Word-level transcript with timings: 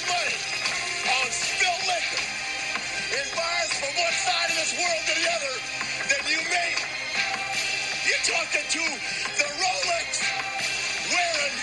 spend 0.00 0.08
money 0.08 0.36
on 1.20 1.28
spilled 1.30 1.84
liquor 1.84 2.24
in 3.20 3.26
bars 3.36 3.70
from 3.80 3.92
one 4.00 4.16
side 4.16 4.48
of 4.50 4.56
this 4.56 4.72
world 4.78 5.02
to 5.06 5.14
the 5.20 5.26
other 5.28 5.54
than 6.08 6.22
you 6.30 6.40
make. 6.48 6.78
You're 8.08 8.24
talking 8.24 8.64
to 8.64 8.84
the 9.36 9.48
Rolex 9.60 10.08
wearing, 11.12 11.56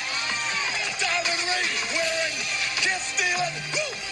diamond 1.02 1.42
ring 1.50 1.70
wearing, 1.98 2.36
kiss 2.84 3.04
stealing, 3.16 3.56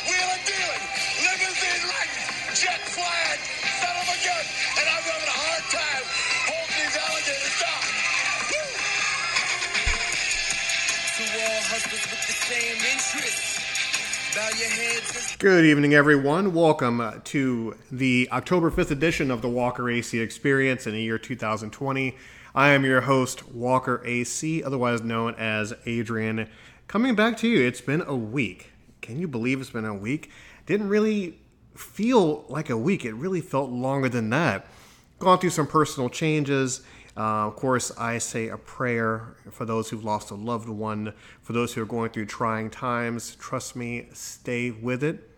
wheeling 0.09 0.43
dealing, 0.47 0.83
limousine 1.21 1.83
riding, 1.85 2.25
jet 2.57 2.81
flying, 2.89 3.41
son 3.81 3.95
of 4.01 4.07
a 4.09 4.17
gun, 4.25 4.45
and 4.81 4.85
I'm 4.89 5.03
having 5.05 5.29
a 5.29 5.37
hard 5.37 5.65
time 5.69 6.05
holding 6.49 6.77
these 6.81 6.97
alligators 6.97 7.57
down. 7.61 7.83
Woo! 8.49 8.69
To 11.17 11.23
all 11.45 11.61
hustlers 11.69 12.05
with 12.09 12.23
the 12.27 12.33
same 12.33 12.79
interests. 12.93 13.54
Good 15.39 15.63
evening, 15.63 15.93
everyone. 15.93 16.53
Welcome 16.53 16.99
uh, 16.99 17.19
to 17.23 17.77
the 17.89 18.27
October 18.33 18.69
5th 18.69 18.91
edition 18.91 19.31
of 19.31 19.41
the 19.41 19.47
Walker 19.47 19.89
AC 19.89 20.19
Experience 20.19 20.85
in 20.85 20.93
the 20.93 21.01
year 21.01 21.17
2020. 21.17 22.17
I 22.53 22.69
am 22.71 22.83
your 22.83 23.01
host, 23.01 23.47
Walker 23.53 24.01
AC, 24.03 24.61
otherwise 24.61 25.01
known 25.01 25.35
as 25.35 25.73
Adrian. 25.85 26.49
Coming 26.89 27.15
back 27.15 27.37
to 27.37 27.47
you, 27.47 27.65
it's 27.65 27.79
been 27.79 28.01
a 28.01 28.15
week. 28.15 28.73
Can 29.01 29.19
you 29.19 29.29
believe 29.29 29.61
it's 29.61 29.69
been 29.69 29.85
a 29.85 29.95
week? 29.95 30.29
Didn't 30.65 30.89
really 30.89 31.39
feel 31.73 32.43
like 32.49 32.69
a 32.69 32.77
week, 32.77 33.05
it 33.05 33.13
really 33.13 33.41
felt 33.41 33.69
longer 33.69 34.09
than 34.09 34.31
that. 34.31 34.67
Gone 35.19 35.39
through 35.39 35.51
some 35.51 35.67
personal 35.67 36.09
changes. 36.09 36.81
Uh, 37.17 37.47
of 37.47 37.55
course, 37.55 37.91
I 37.97 38.17
say 38.17 38.49
a 38.49 38.57
prayer 38.57 39.35
for 39.49 39.65
those 39.65 39.89
who've 39.89 40.03
lost 40.03 40.31
a 40.31 40.35
loved 40.35 40.67
one, 40.67 41.13
for 41.41 41.53
those 41.53 41.73
who 41.73 41.81
are 41.81 41.85
going 41.85 42.09
through 42.09 42.25
trying 42.25 42.69
times. 42.69 43.35
Trust 43.35 43.75
me, 43.75 44.07
stay 44.13 44.71
with 44.71 45.03
it. 45.03 45.29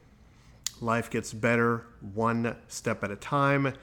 Life 0.81 1.09
gets 1.09 1.33
better 1.33 1.85
one 2.13 2.55
step 2.67 3.03
at 3.03 3.11
a 3.11 3.15
time. 3.15 3.73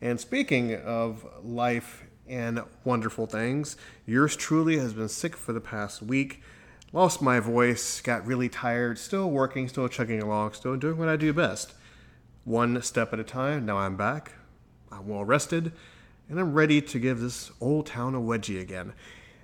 And 0.00 0.18
speaking 0.18 0.74
of 0.74 1.26
life 1.42 2.04
and 2.26 2.62
wonderful 2.84 3.26
things, 3.26 3.76
yours 4.06 4.34
truly 4.34 4.78
has 4.78 4.94
been 4.94 5.08
sick 5.08 5.36
for 5.36 5.52
the 5.52 5.60
past 5.60 6.02
week. 6.02 6.42
Lost 6.92 7.22
my 7.22 7.40
voice, 7.40 8.00
got 8.00 8.26
really 8.26 8.48
tired, 8.48 8.98
still 8.98 9.30
working, 9.30 9.68
still 9.68 9.88
chugging 9.88 10.22
along, 10.22 10.52
still 10.52 10.76
doing 10.76 10.98
what 10.98 11.08
I 11.08 11.16
do 11.16 11.32
best. 11.32 11.74
One 12.44 12.82
step 12.82 13.12
at 13.12 13.20
a 13.20 13.24
time. 13.24 13.64
Now 13.64 13.78
I'm 13.78 13.96
back. 13.96 14.32
I'm 14.90 15.08
well 15.08 15.24
rested, 15.24 15.72
and 16.32 16.40
I'm 16.40 16.54
ready 16.54 16.80
to 16.80 16.98
give 16.98 17.20
this 17.20 17.52
old 17.60 17.86
town 17.86 18.14
a 18.14 18.18
wedgie 18.18 18.58
again. 18.58 18.94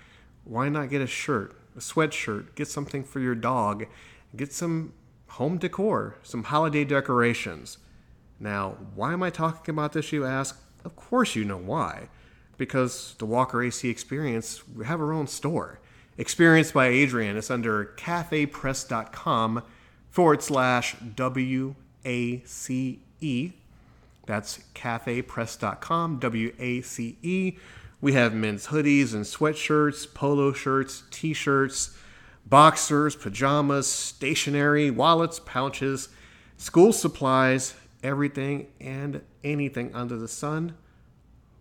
Why 0.44 0.69
not 0.69 0.89
get 0.89 1.01
a 1.01 1.07
shirt, 1.07 1.55
a 1.75 1.79
sweatshirt? 1.79 2.55
Get 2.55 2.67
something 2.67 3.03
for 3.03 3.19
your 3.19 3.35
dog. 3.35 3.85
Get 4.35 4.53
some 4.53 4.94
home 5.27 5.57
decor, 5.57 6.17
some 6.23 6.44
holiday 6.44 6.83
decorations. 6.83 7.77
Now, 8.39 8.77
why 8.95 9.13
am 9.13 9.23
I 9.23 9.29
talking 9.29 9.73
about 9.73 9.94
this, 9.94 10.11
you 10.11 10.25
ask? 10.25 10.61
Of 10.85 10.95
course, 10.95 11.35
you 11.35 11.44
know 11.44 11.57
why. 11.57 12.09
Because 12.57 13.16
the 13.19 13.25
Walker 13.25 13.63
AC 13.63 13.89
Experience, 13.89 14.67
we 14.67 14.85
have 14.85 15.00
our 15.00 15.13
own 15.13 15.27
store. 15.27 15.79
Experienced 16.17 16.73
by 16.73 16.88
Adrian. 16.88 17.38
It's 17.38 17.51
under 17.51 17.94
cafepress.com 17.97 19.63
forward 20.09 20.41
slash 20.41 20.95
W 21.16 21.75
A 22.05 22.41
C 22.44 23.00
E. 23.19 23.51
That's 24.25 24.59
cafepress.com, 24.73 26.19
W 26.19 26.53
A 26.59 26.81
C 26.81 27.17
E. 27.22 27.57
We 28.01 28.13
have 28.13 28.33
men's 28.33 28.67
hoodies 28.67 29.13
and 29.13 29.25
sweatshirts, 29.25 30.13
polo 30.13 30.53
shirts, 30.53 31.03
t 31.11 31.33
shirts, 31.33 31.97
boxers, 32.45 33.16
pajamas, 33.16 33.88
stationery, 33.88 34.91
wallets, 34.91 35.39
pouches, 35.39 36.09
school 36.57 36.94
supplies, 36.94 37.75
everything 38.03 38.67
and 38.79 39.22
anything 39.44 39.94
under 39.94 40.17
the 40.17 40.27
sun 40.27 40.75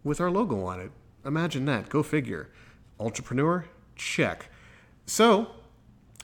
with 0.05 0.21
our 0.21 0.31
logo 0.31 0.62
on 0.65 0.81
it. 0.81 0.91
Imagine 1.25 1.65
that. 1.66 1.89
Go 1.89 2.03
figure. 2.03 2.50
Entrepreneur? 3.00 3.66
Check. 3.97 4.51
So, 5.07 5.49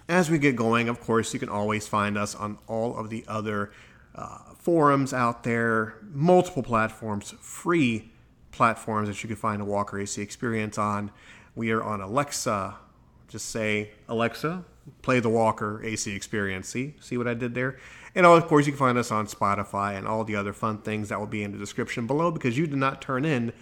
as 0.08 0.30
we 0.30 0.38
get 0.38 0.56
going, 0.56 0.88
of 0.88 1.00
course, 1.00 1.32
you 1.32 1.40
can 1.40 1.48
always 1.48 1.88
find 1.88 2.18
us 2.18 2.34
on 2.34 2.58
all 2.66 2.96
of 2.96 3.10
the 3.10 3.24
other 3.26 3.72
uh, 4.14 4.38
forums 4.58 5.12
out 5.12 5.42
there, 5.42 5.94
multiple 6.12 6.62
platforms, 6.62 7.34
free 7.40 8.10
platforms 8.50 9.08
that 9.08 9.22
you 9.22 9.28
can 9.28 9.36
find 9.36 9.62
a 9.62 9.64
Walker 9.64 9.98
AC 9.98 10.20
experience 10.20 10.78
on. 10.78 11.10
We 11.54 11.70
are 11.70 11.82
on 11.82 12.00
Alexa. 12.00 12.76
Just 13.28 13.48
say, 13.48 13.92
Alexa, 14.08 14.64
play 15.00 15.20
the 15.20 15.28
Walker 15.30 15.82
AC 15.82 16.14
experience. 16.14 16.68
See? 16.68 16.94
See 17.00 17.16
what 17.16 17.26
I 17.26 17.34
did 17.34 17.54
there? 17.54 17.78
And 18.14 18.26
of 18.26 18.46
course, 18.46 18.66
you 18.66 18.72
can 18.72 18.78
find 18.78 18.98
us 18.98 19.10
on 19.10 19.26
Spotify 19.26 19.96
and 19.96 20.06
all 20.06 20.24
the 20.24 20.36
other 20.36 20.52
fun 20.52 20.78
things 20.78 21.08
that 21.08 21.18
will 21.18 21.26
be 21.26 21.42
in 21.42 21.52
the 21.52 21.58
description 21.58 22.06
below 22.06 22.30
because 22.30 22.58
you 22.58 22.66
did 22.66 22.78
not 22.78 23.00
turn 23.00 23.24
in 23.24 23.52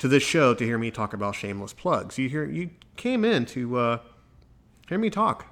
to 0.00 0.08
this 0.08 0.22
show 0.22 0.54
to 0.54 0.64
hear 0.64 0.78
me 0.78 0.90
talk 0.90 1.12
about 1.12 1.34
shameless 1.34 1.74
plugs. 1.74 2.18
You 2.18 2.28
hear 2.28 2.44
you 2.44 2.70
came 2.96 3.22
in 3.22 3.44
to 3.46 3.76
uh, 3.76 3.98
hear 4.88 4.98
me 4.98 5.10
talk, 5.10 5.46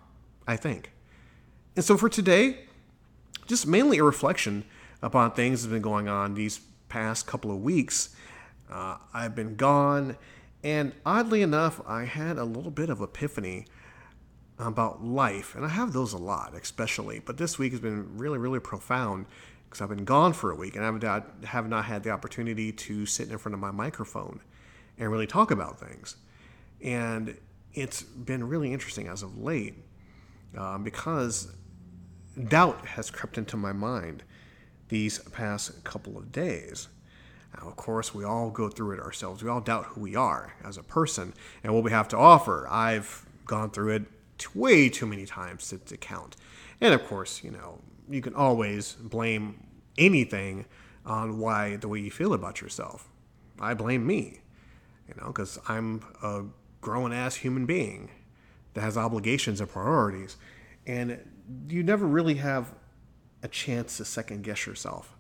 I 0.47 0.57
think. 0.57 0.91
And 1.77 1.85
so 1.85 1.99
for 1.99 2.09
today, 2.09 2.61
just 3.47 3.67
mainly 3.67 3.99
a 3.99 4.05
reflection 4.05 4.65
upon 5.03 5.33
things 5.33 5.63
that 5.63 5.69
have 5.69 5.75
been 5.75 5.83
going 5.83 6.09
on 6.09 6.35
these 6.35 6.61
past 6.89 7.27
couple 7.27 7.51
of 7.51 7.63
weeks. 7.63 8.17
Uh, 8.71 8.97
I've 9.13 9.35
been 9.35 9.55
gone, 9.55 10.17
and 10.65 10.93
oddly 11.05 11.43
enough, 11.43 11.83
I 11.87 12.05
had 12.05 12.39
a 12.39 12.45
little 12.45 12.71
bit 12.71 12.89
of 12.89 13.03
epiphany 13.03 13.67
about 14.59 15.05
life, 15.05 15.55
and 15.55 15.65
I 15.65 15.69
have 15.69 15.93
those 15.93 16.15
a 16.15 16.19
lot, 16.19 16.55
especially. 16.55 17.21
But 17.21 17.37
this 17.37 17.59
week 17.59 17.73
has 17.73 17.81
been 17.81 18.17
really, 18.17 18.39
really 18.39 18.61
profound 18.61 19.27
because 19.69 19.83
I've 19.83 19.89
been 19.91 20.05
gone 20.05 20.33
for 20.33 20.51
a 20.51 20.55
week 20.55 20.77
and 20.77 20.85
I 20.85 20.87
have 20.87 21.03
not 21.03 21.45
have 21.45 21.69
not 21.69 21.85
had 21.85 22.03
the 22.03 22.11
opportunity 22.11 22.73
to 22.73 23.05
sit 23.07 23.31
in 23.31 23.39
front 23.39 23.55
of 23.55 23.61
my 23.61 23.71
microphone 23.71 24.41
and 24.97 25.11
really 25.11 25.27
talk 25.27 25.51
about 25.51 25.79
things. 25.79 26.17
And 26.83 27.37
it's 27.75 28.03
been 28.03 28.49
really 28.49 28.73
interesting 28.73 29.09
as 29.09 29.23
of 29.23 29.39
late 29.39 29.75
um, 30.57 30.85
because 30.85 31.53
doubt 32.49 32.87
has 32.87 33.11
crept 33.11 33.37
into 33.37 33.57
my 33.57 33.73
mind 33.73 34.23
these 34.89 35.19
past 35.19 35.85
couple 35.85 36.17
of 36.17 36.33
days. 36.33 36.89
Now, 37.57 37.69
of 37.69 37.77
course, 37.77 38.15
we 38.15 38.25
all 38.25 38.51
go 38.51 38.69
through 38.69 38.93
it 38.93 39.01
ourselves. 39.01 39.43
We 39.43 39.51
all 39.51 39.61
doubt 39.61 39.87
who 39.87 40.01
we 40.01 40.17
are 40.17 40.55
as 40.65 40.77
a 40.77 40.83
person 40.83 41.35
and 41.63 41.75
what 41.75 41.85
we 41.85 41.91
have 41.91 42.09
to 42.09 42.17
offer. 42.17 42.67
I've 42.71 43.27
gone 43.45 43.71
through 43.71 43.91
it 43.91 44.03
way 44.55 44.89
too 44.89 45.07
many 45.07 45.27
times 45.27 45.69
to, 45.69 45.79
to 45.79 45.97
count. 45.97 46.37
And 46.81 46.95
of 46.95 47.05
course, 47.07 47.43
you 47.43 47.51
know, 47.51 47.81
you 48.09 48.21
can 48.21 48.35
always 48.35 48.93
blame 48.95 49.63
anything 49.99 50.65
on 51.05 51.39
why 51.39 51.77
the 51.77 51.89
way 51.89 51.99
you 51.99 52.11
feel 52.11 52.33
about 52.33 52.61
yourself. 52.61 53.09
I 53.61 53.75
blame 53.75 54.07
me, 54.07 54.41
you 55.09 55.15
know, 55.21 55.29
because 55.29 55.59
I'm 55.69 56.03
a 56.23 56.45
grown 56.81 57.13
ass 57.13 57.35
human 57.37 57.67
being 57.67 58.11
that 58.75 58.83
has 58.83 58.97
obligations 58.97 59.61
and 59.61 59.69
priorities. 59.69 60.37
And 60.87 61.19
you 61.69 61.83
never 61.83 62.07
really 62.07 62.35
have 62.35 62.73
a 63.43 63.49
chance 63.49 63.97
to 63.97 64.05
second 64.05 64.45
guess 64.45 64.67
yourself. 64.67 65.17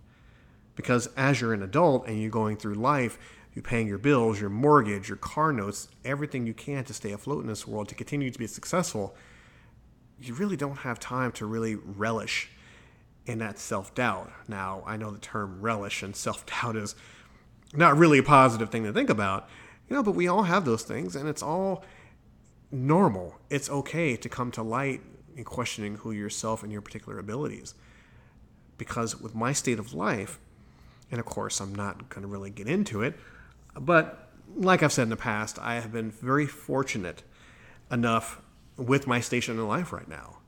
Because 0.77 1.09
as 1.17 1.41
you're 1.41 1.55
an 1.55 1.63
adult 1.63 2.07
and 2.07 2.21
you're 2.21 2.31
going 2.31 2.57
through 2.57 2.75
life, 2.75 3.19
you're 3.55 3.63
paying 3.63 3.89
your 3.89 3.99
bills, 3.99 4.41
your 4.41 4.51
mortgage, 4.51 5.09
your 5.09 5.17
car 5.17 5.53
notes, 5.53 5.89
everything 6.05 6.47
you 6.47 6.55
can 6.55 6.85
to 6.85 6.95
stay 6.95 7.11
afloat 7.11 7.43
in 7.43 7.49
this 7.49 7.67
world, 7.67 7.89
to 7.89 7.95
continue 7.95 8.31
to 8.31 8.39
be 8.39 8.47
successful, 8.47 9.17
you 10.21 10.35
really 10.35 10.57
don't 10.57 10.79
have 10.79 11.01
time 11.01 11.33
to 11.33 11.47
really 11.47 11.75
relish 11.75 12.51
in 13.29 13.39
that 13.39 13.59
self 13.59 13.95
doubt. 13.95 14.33
Now, 14.49 14.83
I 14.87 14.97
know 14.97 15.11
the 15.11 15.19
term 15.19 15.61
relish 15.61 16.03
and 16.03 16.17
self 16.17 16.45
doubt 16.47 16.77
is 16.77 16.95
not 17.75 17.97
really 17.97 18.19
a 18.19 18.23
positive 18.23 18.71
thing 18.71 18.85
to 18.85 18.93
think 18.93 19.11
about, 19.11 19.49
you 19.89 19.95
know, 19.95 20.03
but 20.03 20.13
we 20.13 20.27
all 20.27 20.45
have 20.45 20.65
those 20.65 20.83
things 20.83 21.15
and 21.15 21.29
it's 21.29 21.43
all 21.43 21.85
normal. 22.73 23.39
It's 23.51 23.69
okay 23.69 24.17
to 24.17 24.29
come 24.29 24.51
to 24.53 24.63
light 24.63 25.03
in 25.37 25.45
questioning 25.45 25.97
who 25.97 26.11
yourself 26.11 26.63
and 26.63 26.73
your 26.73 26.81
particular 26.81 27.19
abilities. 27.19 27.75
Because 28.79 29.21
with 29.21 29.35
my 29.35 29.53
state 29.53 29.79
of 29.79 29.93
life, 29.93 30.39
and 31.11 31.21
of 31.21 31.27
course, 31.27 31.61
I'm 31.61 31.75
not 31.75 32.09
going 32.09 32.23
to 32.23 32.29
really 32.29 32.51
get 32.51 32.67
into 32.67 33.03
it, 33.03 33.15
but 33.79 34.31
like 34.57 34.83
I've 34.83 34.93
said 34.93 35.03
in 35.03 35.09
the 35.11 35.17
past, 35.17 35.59
I 35.59 35.75
have 35.75 35.93
been 35.93 36.11
very 36.11 36.47
fortunate 36.47 37.23
enough 37.91 38.41
with 38.77 39.07
my 39.07 39.21
station 39.21 39.59
in 39.59 39.69
life 39.69 39.93
right 39.93 40.09
now. 40.09 40.39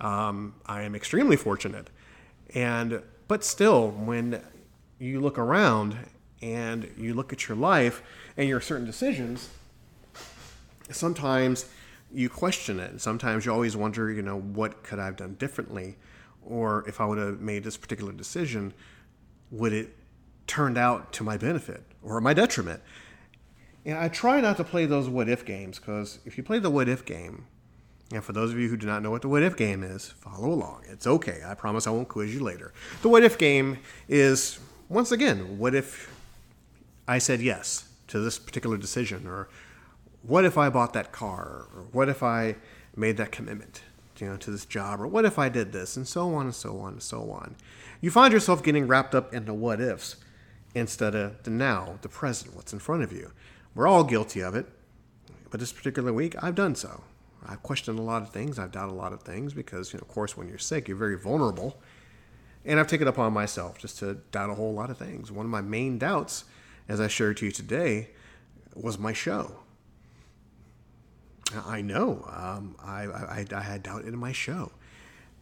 Um, 0.00 0.54
I 0.64 0.82
am 0.82 0.94
extremely 0.94 1.36
fortunate. 1.36 1.90
And 2.54 3.02
but 3.28 3.44
still, 3.44 3.90
when 3.90 4.42
you 4.98 5.20
look 5.20 5.38
around 5.38 5.96
and 6.40 6.92
you 6.96 7.14
look 7.14 7.32
at 7.32 7.48
your 7.48 7.56
life 7.56 8.02
and 8.36 8.48
your 8.48 8.60
certain 8.60 8.84
decisions, 8.84 9.48
sometimes 10.90 11.66
you 12.12 12.28
question 12.28 12.78
it. 12.78 13.00
Sometimes 13.00 13.46
you 13.46 13.52
always 13.52 13.76
wonder, 13.76 14.10
you 14.10 14.22
know, 14.22 14.38
what 14.38 14.82
could 14.82 14.98
I 14.98 15.06
have 15.06 15.16
done 15.16 15.34
differently? 15.34 15.96
Or 16.44 16.84
if 16.86 17.00
I 17.00 17.04
would 17.04 17.18
have 17.18 17.40
made 17.40 17.64
this 17.64 17.76
particular 17.76 18.12
decision, 18.12 18.74
would 19.50 19.72
it 19.72 19.96
turned 20.46 20.76
out 20.76 21.12
to 21.14 21.24
my 21.24 21.36
benefit 21.36 21.82
or 22.02 22.20
my 22.20 22.34
detriment? 22.34 22.82
And 23.84 23.98
I 23.98 24.08
try 24.08 24.40
not 24.40 24.56
to 24.58 24.64
play 24.64 24.86
those 24.86 25.08
what 25.08 25.28
if 25.28 25.44
games 25.44 25.78
because 25.78 26.18
if 26.24 26.36
you 26.36 26.44
play 26.44 26.58
the 26.58 26.70
what 26.70 26.88
if 26.88 27.04
game, 27.04 27.46
and 28.12 28.22
for 28.22 28.32
those 28.32 28.52
of 28.52 28.58
you 28.58 28.68
who 28.68 28.76
do 28.76 28.86
not 28.86 29.02
know 29.02 29.10
what 29.10 29.22
the 29.22 29.28
what 29.28 29.42
if 29.42 29.56
game 29.56 29.82
is, 29.82 30.08
follow 30.08 30.52
along. 30.52 30.82
It's 30.88 31.06
okay. 31.06 31.40
I 31.46 31.54
promise 31.54 31.86
I 31.86 31.90
won't 31.90 32.08
quiz 32.08 32.34
you 32.34 32.40
later. 32.40 32.72
The 33.00 33.08
what 33.08 33.22
if 33.22 33.38
game 33.38 33.78
is, 34.08 34.58
once 34.88 35.12
again, 35.12 35.58
what 35.58 35.74
if 35.74 36.14
I 37.08 37.18
said 37.18 37.40
yes 37.40 37.88
to 38.08 38.20
this 38.20 38.38
particular 38.38 38.76
decision? 38.76 39.26
Or 39.26 39.48
what 40.22 40.44
if 40.44 40.58
I 40.58 40.68
bought 40.68 40.92
that 40.92 41.12
car? 41.12 41.66
Or 41.74 41.84
what 41.92 42.08
if 42.08 42.22
I 42.22 42.56
made 42.94 43.16
that 43.16 43.32
commitment? 43.32 43.82
You 44.18 44.28
know, 44.28 44.36
to 44.36 44.52
this 44.52 44.66
job, 44.66 45.00
or 45.00 45.08
what 45.08 45.24
if 45.24 45.36
I 45.36 45.48
did 45.48 45.72
this, 45.72 45.96
and 45.96 46.06
so 46.06 46.32
on 46.34 46.44
and 46.44 46.54
so 46.54 46.78
on 46.78 46.92
and 46.92 47.02
so 47.02 47.32
on. 47.32 47.56
You 48.00 48.12
find 48.12 48.32
yourself 48.32 48.62
getting 48.62 48.86
wrapped 48.86 49.16
up 49.16 49.34
into 49.34 49.52
what 49.52 49.80
ifs 49.80 50.14
instead 50.76 51.16
of 51.16 51.42
the 51.42 51.50
now, 51.50 51.98
the 52.02 52.08
present, 52.08 52.54
what's 52.54 52.72
in 52.72 52.78
front 52.78 53.02
of 53.02 53.12
you. 53.12 53.32
We're 53.74 53.88
all 53.88 54.04
guilty 54.04 54.40
of 54.40 54.54
it, 54.54 54.66
but 55.50 55.58
this 55.58 55.72
particular 55.72 56.12
week, 56.12 56.36
I've 56.40 56.54
done 56.54 56.76
so. 56.76 57.02
I've 57.46 57.62
questioned 57.62 57.98
a 57.98 58.02
lot 58.02 58.22
of 58.22 58.30
things. 58.30 58.58
I've 58.58 58.72
doubted 58.72 58.92
a 58.92 58.96
lot 58.96 59.12
of 59.12 59.22
things 59.22 59.52
because, 59.52 59.92
you 59.92 59.98
know, 59.98 60.02
of 60.02 60.08
course, 60.08 60.36
when 60.36 60.48
you're 60.48 60.58
sick, 60.58 60.88
you're 60.88 60.96
very 60.96 61.18
vulnerable. 61.18 61.80
And 62.64 62.78
I've 62.78 62.86
taken 62.86 63.08
upon 63.08 63.32
myself 63.32 63.78
just 63.78 63.98
to 63.98 64.14
doubt 64.30 64.50
a 64.50 64.54
whole 64.54 64.72
lot 64.72 64.90
of 64.90 64.98
things. 64.98 65.32
One 65.32 65.46
of 65.46 65.50
my 65.50 65.60
main 65.60 65.98
doubts, 65.98 66.44
as 66.88 67.00
I 67.00 67.08
shared 67.08 67.38
to 67.38 67.46
you 67.46 67.52
today, 67.52 68.10
was 68.74 68.98
my 68.98 69.12
show. 69.12 69.56
I 71.66 71.82
know 71.82 72.24
um, 72.28 72.76
I, 72.82 73.04
I, 73.04 73.46
I 73.52 73.60
had 73.60 73.82
doubt 73.82 74.04
in 74.04 74.16
my 74.16 74.32
show 74.32 74.72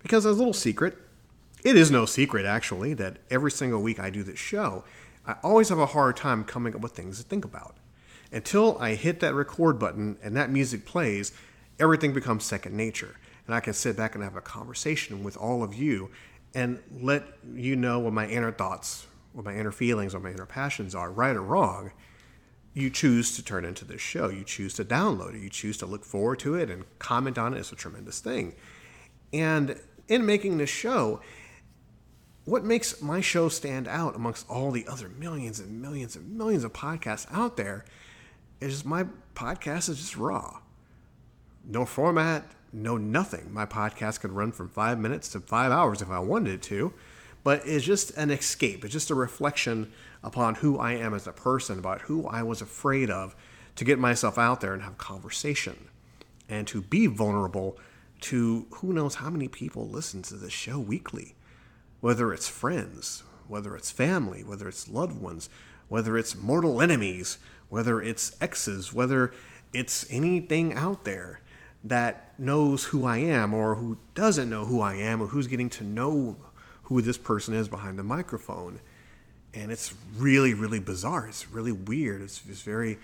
because 0.03 0.27
as 0.27 0.37
a 0.37 0.39
little 0.39 0.53
secret, 0.53 0.97
it 1.63 1.77
is 1.77 1.91
no 1.91 2.07
secret 2.07 2.47
actually 2.47 2.95
that 2.95 3.19
every 3.31 3.51
single 3.51 3.83
week 3.83 4.01
I 4.01 4.11
do 4.11 4.23
this 4.23 4.39
show, 4.39 4.85
I 5.27 5.37
always 5.43 5.69
have 5.69 5.79
a 5.79 5.87
hard 5.87 6.17
time 6.17 6.45
coming 6.45 6.75
up 6.75 6.81
with 6.81 6.93
things 6.93 7.19
to 7.19 7.25
think 7.25 7.45
about. 7.45 7.77
Until 8.33 8.79
I 8.79 8.95
hit 8.95 9.21
that 9.21 9.35
record 9.35 9.79
button 9.79 10.17
and 10.23 10.37
that 10.37 10.51
music 10.51 10.87
plays, 10.87 11.33
everything 11.81 12.13
becomes 12.13 12.45
second 12.45 12.77
nature. 12.77 13.17
And 13.47 13.55
I 13.55 13.61
can 13.61 13.73
sit 13.73 13.97
back 13.97 14.15
and 14.15 14.23
have 14.23 14.37
a 14.37 14.41
conversation 14.41 15.25
with 15.25 15.37
all 15.37 15.65
of 15.65 15.75
you 15.75 16.11
and 16.55 16.81
let 17.01 17.25
you 17.55 17.75
know 17.75 17.99
what 17.99 18.13
my 18.13 18.29
inner 18.29 18.53
thoughts, 18.53 19.07
what 19.33 19.45
my 19.45 19.57
inner 19.57 19.73
feelings, 19.73 20.15
what 20.15 20.23
my 20.23 20.31
inner 20.31 20.47
passions 20.47 20.95
are, 20.95 21.11
right 21.11 21.35
or 21.35 21.43
wrong. 21.43 21.91
You 22.75 22.91
choose 22.91 23.35
to 23.37 23.45
turn 23.45 23.65
into 23.65 23.85
this 23.85 24.01
show. 24.01 24.29
You 24.29 24.45
choose 24.45 24.75
to 24.75 24.85
download 24.85 25.35
it. 25.35 25.43
You 25.43 25.51
choose 25.51 25.77
to 25.79 25.87
look 25.87 26.05
forward 26.05 26.39
to 26.41 26.55
it 26.55 26.71
and 26.71 26.85
comment 27.01 27.39
on 27.39 27.55
it. 27.55 27.59
It's 27.59 27.73
a 27.73 27.77
tremendous 27.77 28.21
thing. 28.21 28.55
And 29.33 29.81
in 30.07 30.25
making 30.27 30.59
this 30.59 30.71
show, 30.71 31.21
what 32.45 32.65
makes 32.65 33.03
my 33.03 33.21
show 33.21 33.49
stand 33.49 33.89
out 33.89 34.15
amongst 34.15 34.49
all 34.49 34.71
the 34.71 34.87
other 34.87 35.09
millions 35.09 35.59
and 35.59 35.81
millions 35.81 36.15
and 36.15 36.37
millions 36.37 36.63
of 36.63 36.73
podcasts 36.73 37.27
out 37.33 37.57
there 37.57 37.85
is 38.61 38.85
my 38.85 39.07
podcast 39.35 39.89
is 39.89 39.99
just 39.99 40.17
raw 40.17 40.61
no 41.65 41.85
format, 41.85 42.45
no 42.73 42.97
nothing. 42.97 43.53
My 43.53 43.67
podcast 43.67 44.21
could 44.21 44.33
run 44.33 44.53
from 44.53 44.69
five 44.69 44.99
minutes 44.99 45.29
to 45.31 45.41
five 45.41 45.73
hours 45.73 46.03
if 46.03 46.11
I 46.11 46.19
wanted 46.19 46.55
it 46.55 46.63
to, 46.63 46.93
but 47.43 47.63
it's 47.65 47.85
just 47.85 48.11
an 48.17 48.31
escape. 48.31 48.85
It's 48.85 48.93
just 48.93 49.11
a 49.11 49.15
reflection 49.15 49.93
upon 50.23 50.57
who 50.57 50.79
I 50.79 50.93
am 50.93 51.15
as 51.15 51.27
a 51.27 51.33
person, 51.33 51.79
about 51.79 52.03
who 52.03 52.27
I 52.27 52.43
was 52.43 52.61
afraid 52.61 53.11
of 53.11 53.35
to 53.77 53.85
get 53.85 53.99
myself 53.99 54.39
out 54.39 54.61
there 54.61 54.75
and 54.75 54.83
have 54.83 54.99
conversation 54.99 55.89
and 56.49 56.67
to 56.69 56.83
be 56.83 57.07
vulnerable 57.07 57.79
to 58.21 58.67
who 58.71 58.93
knows 58.93 59.17
how 59.17 59.31
many 59.31 59.49
people 59.49 59.89
listen 59.89 60.23
to 60.23 60.35
this 60.35 60.53
show 60.53 60.79
weekly, 60.79 61.35
whether 62.01 62.33
it's 62.33 62.49
friends, 62.49 63.23
whether 63.49 63.75
it's 63.75 63.91
family, 63.91 64.45
whether 64.45 64.69
it's 64.69 64.89
loved 64.89 65.21
ones, 65.21 65.49
whether 65.89 66.19
it's 66.19 66.37
mortal 66.37 66.83
enemies, 66.83 67.39
whether 67.69 68.03
it's 68.03 68.37
exes, 68.41 68.93
whether 68.93 69.33
it's 69.73 70.07
anything 70.11 70.75
out 70.75 71.05
there 71.05 71.41
that 71.85 72.39
knows 72.39 72.85
who 72.85 73.05
I 73.05 73.19
am 73.19 73.55
or 73.55 73.77
who 73.77 73.99
doesn't 74.15 74.51
know 74.51 74.65
who 74.65 74.81
I 74.81 74.95
am 74.95 75.23
or 75.23 75.29
who's 75.29 75.47
getting 75.47 75.71
to 75.71 75.85
know 75.85 76.37
who 76.85 77.01
this 77.01 77.19
person 77.19 77.55
is 77.55 77.69
behind 77.69 77.99
the 77.99 78.03
microphone. 78.03 78.81
And 79.55 79.73
it's 79.73 79.95
really, 80.17 80.55
really 80.55 80.81
bizarre. 80.81 81.27
It's 81.27 81.51
really 81.51 81.73
weird. 81.73 82.23
It's, 82.23 82.43
it's 82.49 82.63
very 82.63 82.99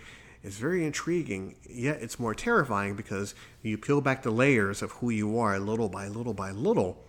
it's 0.47 0.59
very 0.59 0.85
intriguing, 0.87 1.57
yet 1.69 2.01
it's 2.01 2.21
more 2.21 2.33
terrifying 2.33 2.95
because 2.95 3.35
you 3.63 3.77
peel 3.77 4.01
back 4.01 4.23
the 4.23 4.31
layers 4.31 4.81
of 4.81 4.93
who 4.93 5.11
you 5.11 5.41
are 5.41 5.59
little 5.59 5.89
by 5.89 6.07
little 6.07 6.35
by 6.35 6.53
little, 6.53 7.03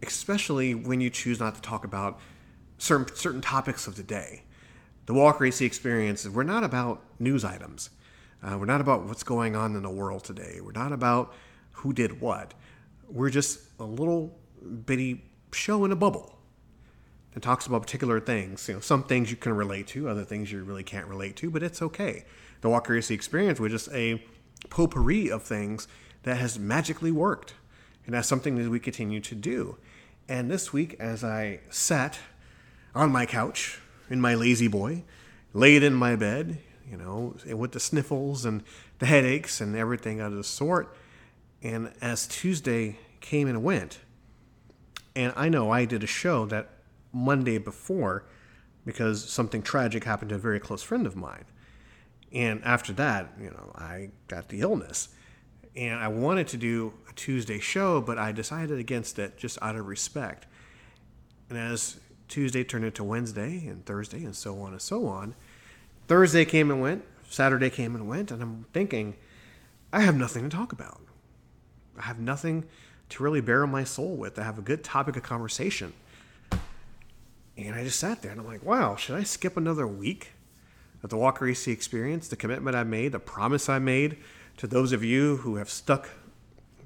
especially 0.00 0.76
when 0.76 1.00
you 1.00 1.10
choose 1.10 1.40
not 1.40 1.56
to 1.56 1.60
talk 1.60 1.84
about 1.84 2.20
certain 2.78 3.16
certain 3.16 3.40
topics 3.40 3.88
of 3.88 3.96
the 3.96 4.04
day. 4.04 4.42
The 5.06 5.14
Walker 5.14 5.44
AC 5.44 5.64
experience, 5.64 6.24
we're 6.28 6.44
not 6.44 6.62
about 6.62 7.02
news 7.18 7.44
items. 7.44 7.90
Uh, 8.42 8.56
we're 8.58 8.66
not 8.66 8.80
about 8.80 9.04
what's 9.04 9.22
going 9.22 9.56
on 9.56 9.74
in 9.74 9.82
the 9.82 9.90
world 9.90 10.24
today. 10.24 10.60
We're 10.62 10.72
not 10.72 10.92
about 10.92 11.34
who 11.72 11.92
did 11.92 12.20
what. 12.20 12.54
We're 13.08 13.30
just 13.30 13.60
a 13.80 13.84
little 13.84 14.38
bitty 14.84 15.24
show 15.52 15.84
in 15.84 15.92
a 15.92 15.96
bubble 15.96 16.38
that 17.32 17.42
talks 17.42 17.66
about 17.66 17.82
particular 17.82 18.20
things. 18.20 18.68
You 18.68 18.74
know, 18.74 18.80
some 18.80 19.02
things 19.02 19.30
you 19.30 19.36
can 19.36 19.54
relate 19.54 19.86
to, 19.88 20.08
other 20.08 20.24
things 20.24 20.52
you 20.52 20.62
really 20.62 20.84
can't 20.84 21.06
relate 21.06 21.36
to, 21.36 21.50
but 21.50 21.62
it's 21.62 21.82
okay. 21.82 22.24
The 22.60 22.68
Walker 22.68 22.96
AC 22.96 23.12
experience 23.12 23.60
was 23.60 23.72
just 23.72 23.88
a 23.92 24.22
potpourri 24.70 25.30
of 25.30 25.42
things 25.42 25.88
that 26.24 26.36
has 26.36 26.58
magically 26.58 27.12
worked. 27.12 27.54
And 28.06 28.14
that's 28.14 28.28
something 28.28 28.56
that 28.56 28.70
we 28.70 28.80
continue 28.80 29.20
to 29.20 29.34
do. 29.34 29.78
And 30.28 30.50
this 30.50 30.72
week, 30.72 30.96
as 30.98 31.22
I 31.22 31.60
sat 31.70 32.18
on 32.94 33.12
my 33.12 33.26
couch 33.26 33.80
in 34.10 34.20
my 34.20 34.34
lazy 34.34 34.68
boy, 34.68 35.04
laid 35.52 35.82
in 35.82 35.94
my 35.94 36.16
bed, 36.16 36.58
you 36.90 36.96
know, 36.96 37.36
with 37.56 37.72
the 37.72 37.80
sniffles 37.80 38.44
and 38.44 38.62
the 38.98 39.06
headaches 39.06 39.60
and 39.60 39.76
everything 39.76 40.20
out 40.20 40.32
of 40.32 40.38
the 40.38 40.44
sort. 40.44 40.94
And 41.62 41.92
as 42.00 42.26
Tuesday 42.26 42.98
came 43.20 43.48
and 43.48 43.62
went, 43.62 43.98
and 45.16 45.32
I 45.36 45.48
know 45.48 45.70
I 45.70 45.84
did 45.84 46.02
a 46.02 46.06
show 46.06 46.46
that 46.46 46.70
Monday 47.12 47.58
before 47.58 48.24
because 48.84 49.28
something 49.28 49.62
tragic 49.62 50.04
happened 50.04 50.30
to 50.30 50.36
a 50.36 50.38
very 50.38 50.60
close 50.60 50.82
friend 50.82 51.06
of 51.06 51.16
mine. 51.16 51.44
And 52.32 52.62
after 52.64 52.92
that, 52.94 53.32
you 53.40 53.50
know, 53.50 53.72
I 53.74 54.10
got 54.28 54.48
the 54.48 54.60
illness. 54.60 55.08
And 55.74 55.98
I 55.98 56.08
wanted 56.08 56.48
to 56.48 56.56
do 56.56 56.94
a 57.08 57.12
Tuesday 57.14 57.58
show, 57.58 58.00
but 58.00 58.18
I 58.18 58.32
decided 58.32 58.78
against 58.78 59.18
it 59.18 59.36
just 59.36 59.58
out 59.62 59.76
of 59.76 59.86
respect. 59.86 60.46
And 61.48 61.58
as 61.58 62.00
Tuesday 62.28 62.64
turned 62.64 62.84
into 62.84 63.04
Wednesday 63.04 63.66
and 63.66 63.84
Thursday 63.84 64.24
and 64.24 64.36
so 64.36 64.60
on 64.60 64.72
and 64.72 64.82
so 64.82 65.06
on, 65.06 65.34
Thursday 66.08 66.46
came 66.46 66.70
and 66.70 66.80
went, 66.80 67.04
Saturday 67.28 67.68
came 67.68 67.94
and 67.94 68.08
went, 68.08 68.30
and 68.30 68.42
I'm 68.42 68.64
thinking, 68.72 69.14
I 69.92 70.00
have 70.00 70.16
nothing 70.16 70.48
to 70.48 70.56
talk 70.56 70.72
about. 70.72 71.02
I 71.98 72.02
have 72.02 72.18
nothing 72.18 72.64
to 73.10 73.22
really 73.22 73.42
bear 73.42 73.66
my 73.66 73.84
soul 73.84 74.16
with. 74.16 74.38
I 74.38 74.42
have 74.42 74.58
a 74.58 74.62
good 74.62 74.82
topic 74.82 75.16
of 75.16 75.22
conversation. 75.22 75.92
And 77.58 77.74
I 77.74 77.84
just 77.84 78.00
sat 78.00 78.22
there 78.22 78.30
and 78.30 78.40
I'm 78.40 78.46
like, 78.46 78.64
wow, 78.64 78.96
should 78.96 79.16
I 79.16 79.22
skip 79.22 79.56
another 79.56 79.86
week 79.86 80.32
of 81.02 81.10
the 81.10 81.16
Walker 81.16 81.46
AC 81.46 81.70
experience, 81.70 82.28
the 82.28 82.36
commitment 82.36 82.74
I 82.74 82.84
made, 82.84 83.12
the 83.12 83.18
promise 83.18 83.68
I 83.68 83.78
made 83.78 84.16
to 84.56 84.66
those 84.66 84.92
of 84.92 85.04
you 85.04 85.38
who 85.38 85.56
have 85.56 85.68
stuck 85.68 86.08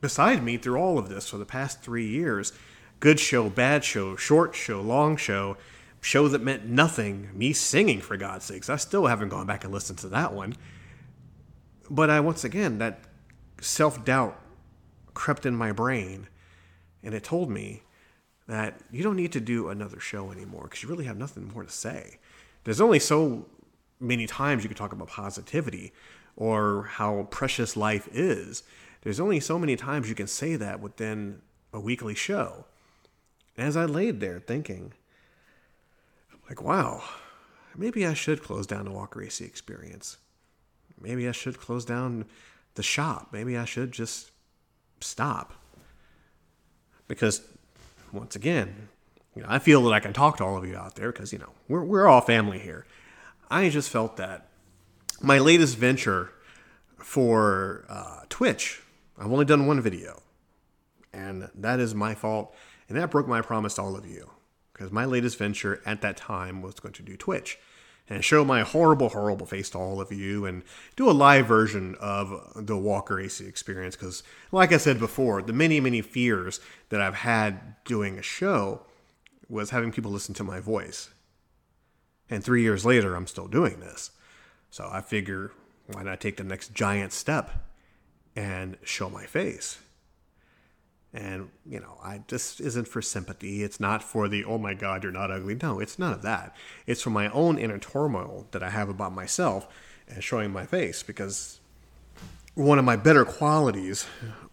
beside 0.01 0.43
me 0.43 0.57
through 0.57 0.79
all 0.79 0.99
of 0.99 1.09
this 1.09 1.29
for 1.29 1.39
the 1.39 1.45
past 1.45 1.81
three 1.81 2.09
years? 2.09 2.53
Good 2.99 3.21
show, 3.21 3.49
bad 3.49 3.85
show, 3.85 4.17
short 4.17 4.55
show, 4.55 4.81
long 4.81 5.17
show 5.17 5.57
show 6.03 6.29
that 6.29 6.43
meant 6.43 6.67
nothing, 6.67 7.31
me 7.33 7.55
singing 7.55 8.01
for 8.01 8.19
God's 8.19 8.45
sakes. 8.45 8.69
I 8.69 8.77
still 8.77 9.07
haven't 9.07 9.31
gone 9.31 9.47
back 9.47 9.65
and 9.65 9.73
listened 9.73 10.01
to 10.01 10.09
that 10.09 10.35
one. 10.35 10.55
But 11.89 12.11
I 12.11 12.21
once 12.21 12.45
again 12.45 12.79
that 12.79 13.01
self 13.61 14.05
doubt 14.05 14.39
crept 15.15 15.47
in 15.47 15.55
my 15.55 15.73
brain 15.73 16.27
and 17.03 17.15
it 17.15 17.23
told 17.23 17.51
me 17.51 17.83
that 18.49 18.81
you 18.91 19.03
don't 19.03 19.17
need 19.17 19.33
to 19.33 19.41
do 19.41 19.69
another 19.69 20.01
show 20.01 20.33
anymore 20.33 20.65
because 20.65 20.83
you 20.83 20.89
really 20.89 21.05
have 21.05 21.17
nothing 21.17 21.51
more 21.55 21.63
to 21.63 21.71
say. 21.71 22.19
There's 22.65 22.81
only 22.81 22.99
so 22.99 23.47
many 24.01 24.27
times 24.27 24.65
you 24.65 24.69
can 24.69 24.77
talk 24.77 24.93
about 24.93 25.09
positivity 25.09 25.93
or 26.37 26.85
how 26.85 27.29
precious 27.31 27.77
life 27.77 28.09
is. 28.13 28.65
There's 29.03 29.21
only 29.21 29.39
so 29.39 29.59
many 29.59 29.77
times 29.77 30.09
you 30.09 30.15
can 30.15 30.27
say 30.27 30.57
that 30.57 30.81
within 30.81 31.43
a 31.73 31.81
weekly 31.81 32.15
show. 32.15 32.67
As 33.57 33.77
I 33.77 33.85
laid 33.85 34.21
there 34.21 34.41
thinking, 34.41 34.95
like, 36.49 36.63
wow, 36.63 37.03
maybe 37.77 38.07
I 38.07 38.15
should 38.15 38.43
close 38.43 38.67
down 38.67 38.85
the 38.85 38.91
Walker 38.91 39.23
AC 39.23 39.45
experience. 39.45 40.19
Maybe 41.01 41.29
I 41.29 41.33
should 41.33 41.59
close 41.59 41.85
down 41.85 42.27
the 42.75 42.83
shop. 42.83 43.29
Maybe 43.33 43.57
I 43.57 43.65
should 43.65 43.93
just 43.93 44.31
stop. 45.01 45.55
because 47.09 47.43
once 48.13 48.37
again, 48.37 48.89
you 49.35 49.43
know, 49.43 49.49
I 49.51 49.59
feel 49.59 49.83
that 49.85 49.93
I 49.93 50.01
can 50.01 50.13
talk 50.13 50.37
to 50.39 50.45
all 50.45 50.57
of 50.57 50.67
you 50.67 50.77
out 50.77 50.95
there 50.95 51.11
because 51.11 51.33
you 51.33 51.39
know 51.39 51.51
we're 51.69 51.85
we're 51.85 52.07
all 52.07 52.21
family 52.21 52.59
here. 52.59 52.87
I 53.51 53.69
just 53.69 53.91
felt 53.91 54.17
that 54.19 54.49
my 55.21 55.39
latest 55.39 55.77
venture 55.77 56.33
for 56.99 57.85
uh, 57.89 58.21
Twitch, 58.29 58.83
I've 59.19 59.33
only 59.33 59.45
done 59.45 59.67
one 59.67 59.81
video, 59.81 60.23
and 61.13 61.51
that 61.55 61.81
is 61.81 61.95
my 61.95 62.15
fault, 62.15 62.55
and 62.89 62.99
that 62.99 63.11
broke 63.11 63.27
my 63.27 63.41
promise 63.41 63.75
to 63.75 63.83
all 63.83 63.97
of 63.97 64.07
you 64.07 64.31
because 64.73 64.91
my 64.91 65.05
latest 65.05 65.39
venture 65.39 65.81
at 65.85 66.01
that 66.03 66.17
time 66.17 66.63
was 66.63 66.81
going 66.81 66.95
to 66.95 67.03
do 67.03 67.17
Twitch 67.17 67.59
and 68.09 68.25
show 68.25 68.45
my 68.45 68.63
horrible, 68.63 69.11
horrible 69.11 69.47
face 69.47 69.71
to 69.71 69.79
all 69.79 70.01
of 70.01 70.13
you 70.13 70.45
and 70.45 70.63
do 70.97 71.09
a 71.09 71.13
live 71.13 71.47
version 71.47 71.95
of 72.01 72.53
the 72.57 72.77
Walker 72.77 73.21
AC 73.21 73.45
experience. 73.47 73.97
Because, 73.97 74.23
like 74.51 74.73
I 74.73 74.77
said 74.77 74.99
before, 74.99 75.41
the 75.43 75.53
many, 75.53 75.81
many 75.81 76.03
fears 76.03 76.61
that 76.89 77.01
I've 77.01 77.15
had 77.15 77.83
doing 77.85 78.19
a 78.19 78.23
show 78.23 78.83
was 79.49 79.71
having 79.71 79.93
people 79.93 80.11
listen 80.11 80.35
to 80.35 80.45
my 80.45 80.61
voice. 80.61 81.11
And 82.29 82.43
three 82.43 82.63
years 82.63 82.85
later, 82.85 83.15
I'm 83.15 83.27
still 83.27 83.49
doing 83.49 83.81
this. 83.81 84.11
So 84.71 84.89
I 84.91 85.01
figure, 85.01 85.53
why 85.87 86.03
not 86.03 86.21
take 86.21 86.39
the 86.39 86.45
next 86.45 86.73
giant 86.73 87.13
step 87.13 87.51
and 88.35 88.79
show 88.83 89.11
my 89.11 89.27
face? 89.27 89.79
And, 91.15 91.51
you 91.67 91.79
know, 91.79 91.99
I 92.03 92.23
this 92.29 92.59
isn't 92.59 92.89
for 92.89 93.03
sympathy. 93.03 93.63
It's 93.63 93.79
not 93.79 94.03
for 94.03 94.29
the, 94.29 94.45
oh 94.45 94.57
my 94.57 94.73
God, 94.73 95.03
you're 95.03 95.13
not 95.13 95.31
ugly. 95.31 95.57
No, 95.61 95.79
it's 95.79 95.99
none 95.99 96.13
of 96.13 96.23
that. 96.23 96.57
It's 96.87 97.03
for 97.03 97.11
my 97.11 97.29
own 97.31 97.59
inner 97.59 97.79
turmoil 97.79 98.47
that 98.53 98.63
I 98.63 98.71
have 98.71 98.89
about 98.89 99.13
myself 99.13 99.69
and 100.09 100.25
showing 100.25 100.51
my 100.51 100.65
face 100.65 101.03
because 101.03 101.61
one 102.55 102.79
of 102.79 102.85
my 102.85 102.97
better 102.97 103.25
qualities 103.25 104.07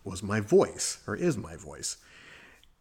was 0.03 0.23
my 0.23 0.39
voice, 0.39 0.99
or 1.05 1.15
is 1.15 1.37
my 1.37 1.55
voice. 1.55 1.97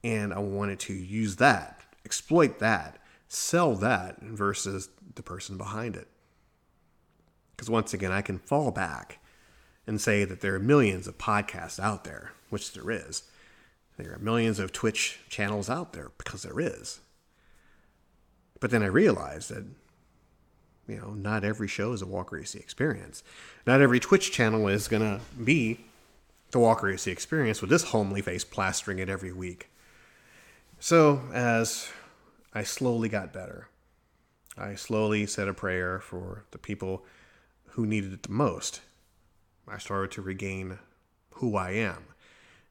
And 0.05 0.33
I 0.33 0.39
wanted 0.39 0.79
to 0.81 0.95
use 0.95 1.37
that, 1.37 1.83
exploit 2.05 2.59
that, 2.61 2.99
sell 3.29 3.75
that 3.77 4.23
versus 4.23 4.89
the 5.15 5.23
person 5.23 5.57
behind 5.57 5.97
it. 5.97 6.09
Because 7.57 7.69
once 7.69 7.93
again, 7.93 8.13
I 8.13 8.23
can 8.23 8.39
fall 8.39 8.71
back 8.71 9.19
and 9.87 10.01
say 10.01 10.25
that 10.25 10.41
there 10.41 10.55
are 10.55 10.61
millions 10.61 11.09
of 11.09 11.19
podcasts 11.19 11.81
out 11.81 12.05
there, 12.05 12.33
which 12.51 12.73
there 12.73 12.91
is 12.91 13.25
there 13.99 14.15
are 14.15 14.19
millions 14.19 14.61
of 14.61 14.73
Twitch 14.73 15.19
channels 15.29 15.69
out 15.69 15.93
there 15.93 16.13
because 16.19 16.43
there 16.43 16.61
is. 16.61 17.01
But 18.61 18.71
then 18.71 18.83
I 18.83 18.87
realized 18.87 19.51
that, 19.51 19.65
you 20.87 20.97
know, 20.97 21.11
not 21.11 21.45
every 21.45 21.69
show 21.69 21.93
is 21.93 22.01
a 22.01 22.07
Walker 22.07 22.39
AC 22.39 22.59
experience. 22.59 23.23
Not 23.67 23.81
every 23.81 24.01
Twitch 24.01 24.31
channel 24.33 24.69
is 24.69 24.89
going 24.89 25.03
to 25.03 25.21
be 25.43 25.81
the 26.53 26.61
Walker 26.61 26.89
AC 26.89 27.11
experience 27.11 27.61
with 27.61 27.71
this 27.71 27.85
homely 27.85 28.23
face 28.23 28.45
plastering 28.45 29.01
it 29.01 29.09
every 29.09 29.33
week. 29.33 29.69
So 30.79 31.23
as 31.33 31.91
I 32.55 32.63
slowly 32.63 33.09
got 33.09 33.33
better, 33.33 33.69
I 34.57 34.77
slowly 34.77 35.27
said 35.27 35.49
a 35.49 35.55
prayer 35.55 35.99
for 35.99 36.45
the 36.53 36.59
people 36.59 37.05
who 37.71 37.85
needed 37.85 38.13
it 38.13 38.23
the 38.23 38.33
most. 38.33 38.81
I 39.67 39.79
started 39.79 40.13
to 40.13 40.23
regain 40.23 40.79
who 41.33 41.57
I 41.57 41.73
am 41.73 42.05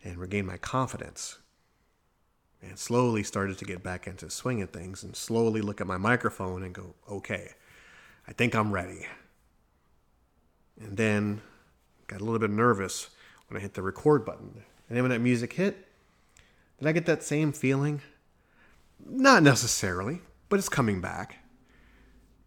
and 0.03 0.17
regain 0.17 0.45
my 0.45 0.57
confidence. 0.57 1.39
And 2.61 2.77
slowly 2.77 3.23
started 3.23 3.57
to 3.59 3.65
get 3.65 3.83
back 3.83 4.07
into 4.07 4.29
swinging 4.29 4.67
things 4.67 5.03
and 5.03 5.15
slowly 5.15 5.61
look 5.61 5.79
at 5.79 5.87
my 5.87 5.97
microphone 5.97 6.63
and 6.63 6.73
go, 6.73 6.95
okay, 7.09 7.51
I 8.27 8.33
think 8.33 8.55
I'm 8.55 8.71
ready. 8.71 9.05
And 10.79 10.97
then 10.97 11.41
got 12.07 12.21
a 12.21 12.23
little 12.23 12.39
bit 12.39 12.49
nervous 12.49 13.09
when 13.47 13.57
I 13.57 13.61
hit 13.61 13.73
the 13.73 13.81
record 13.83 14.25
button. 14.25 14.63
And 14.87 14.95
then 14.95 15.03
when 15.03 15.11
that 15.11 15.19
music 15.19 15.53
hit, 15.53 15.87
did 16.79 16.87
I 16.87 16.91
get 16.91 17.05
that 17.05 17.23
same 17.23 17.51
feeling? 17.51 18.01
Not 19.05 19.43
necessarily, 19.43 20.21
but 20.49 20.59
it's 20.59 20.69
coming 20.69 21.01
back. 21.01 21.37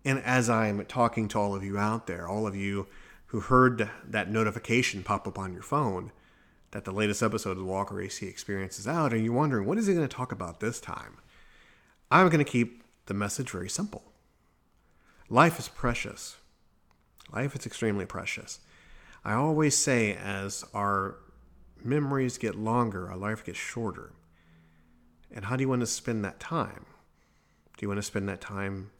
And 0.04 0.20
as 0.20 0.48
I'm 0.48 0.84
talking 0.86 1.28
to 1.28 1.38
all 1.38 1.54
of 1.54 1.62
you 1.62 1.78
out 1.78 2.06
there, 2.06 2.26
all 2.26 2.46
of 2.46 2.56
you 2.56 2.86
who 3.26 3.40
heard 3.40 3.88
that 4.04 4.30
notification 4.30 5.02
pop 5.02 5.28
up 5.28 5.38
on 5.38 5.52
your 5.52 5.62
phone, 5.62 6.10
that 6.72 6.84
the 6.84 6.92
latest 6.92 7.22
episode 7.22 7.52
of 7.52 7.58
the 7.58 7.64
Walker 7.64 8.00
AC 8.00 8.26
Experience 8.26 8.78
is 8.78 8.86
out, 8.86 9.12
and 9.12 9.24
you're 9.24 9.34
wondering, 9.34 9.66
what 9.66 9.78
is 9.78 9.86
he 9.86 9.94
going 9.94 10.06
to 10.06 10.14
talk 10.14 10.32
about 10.32 10.60
this 10.60 10.80
time? 10.80 11.18
I'm 12.10 12.28
going 12.28 12.44
to 12.44 12.50
keep 12.50 12.84
the 13.06 13.14
message 13.14 13.50
very 13.50 13.68
simple. 13.68 14.04
Life 15.28 15.58
is 15.58 15.68
precious. 15.68 16.36
Life 17.32 17.54
is 17.56 17.66
extremely 17.66 18.06
precious. 18.06 18.60
I 19.24 19.34
always 19.34 19.76
say, 19.76 20.14
as 20.14 20.64
our 20.74 21.16
memories 21.84 22.38
get 22.38 22.54
longer, 22.54 23.10
our 23.10 23.16
life 23.16 23.44
gets 23.44 23.58
shorter. 23.58 24.12
And 25.32 25.44
how 25.44 25.56
do 25.56 25.62
you 25.62 25.68
want 25.68 25.80
to 25.80 25.86
spend 25.86 26.24
that 26.24 26.40
time? 26.40 26.86
Do 27.76 27.84
you 27.84 27.88
want 27.88 27.98
to 27.98 28.02
spend 28.02 28.28
that 28.28 28.40
time 28.40 28.90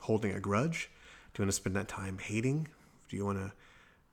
holding 0.00 0.32
a 0.32 0.40
grudge? 0.40 0.90
Do 1.32 1.40
you 1.40 1.44
want 1.44 1.52
to 1.52 1.56
spend 1.56 1.76
that 1.76 1.88
time 1.88 2.18
hating? 2.18 2.68
Do 3.08 3.16
you 3.16 3.24
want 3.24 3.38
to 3.38 3.52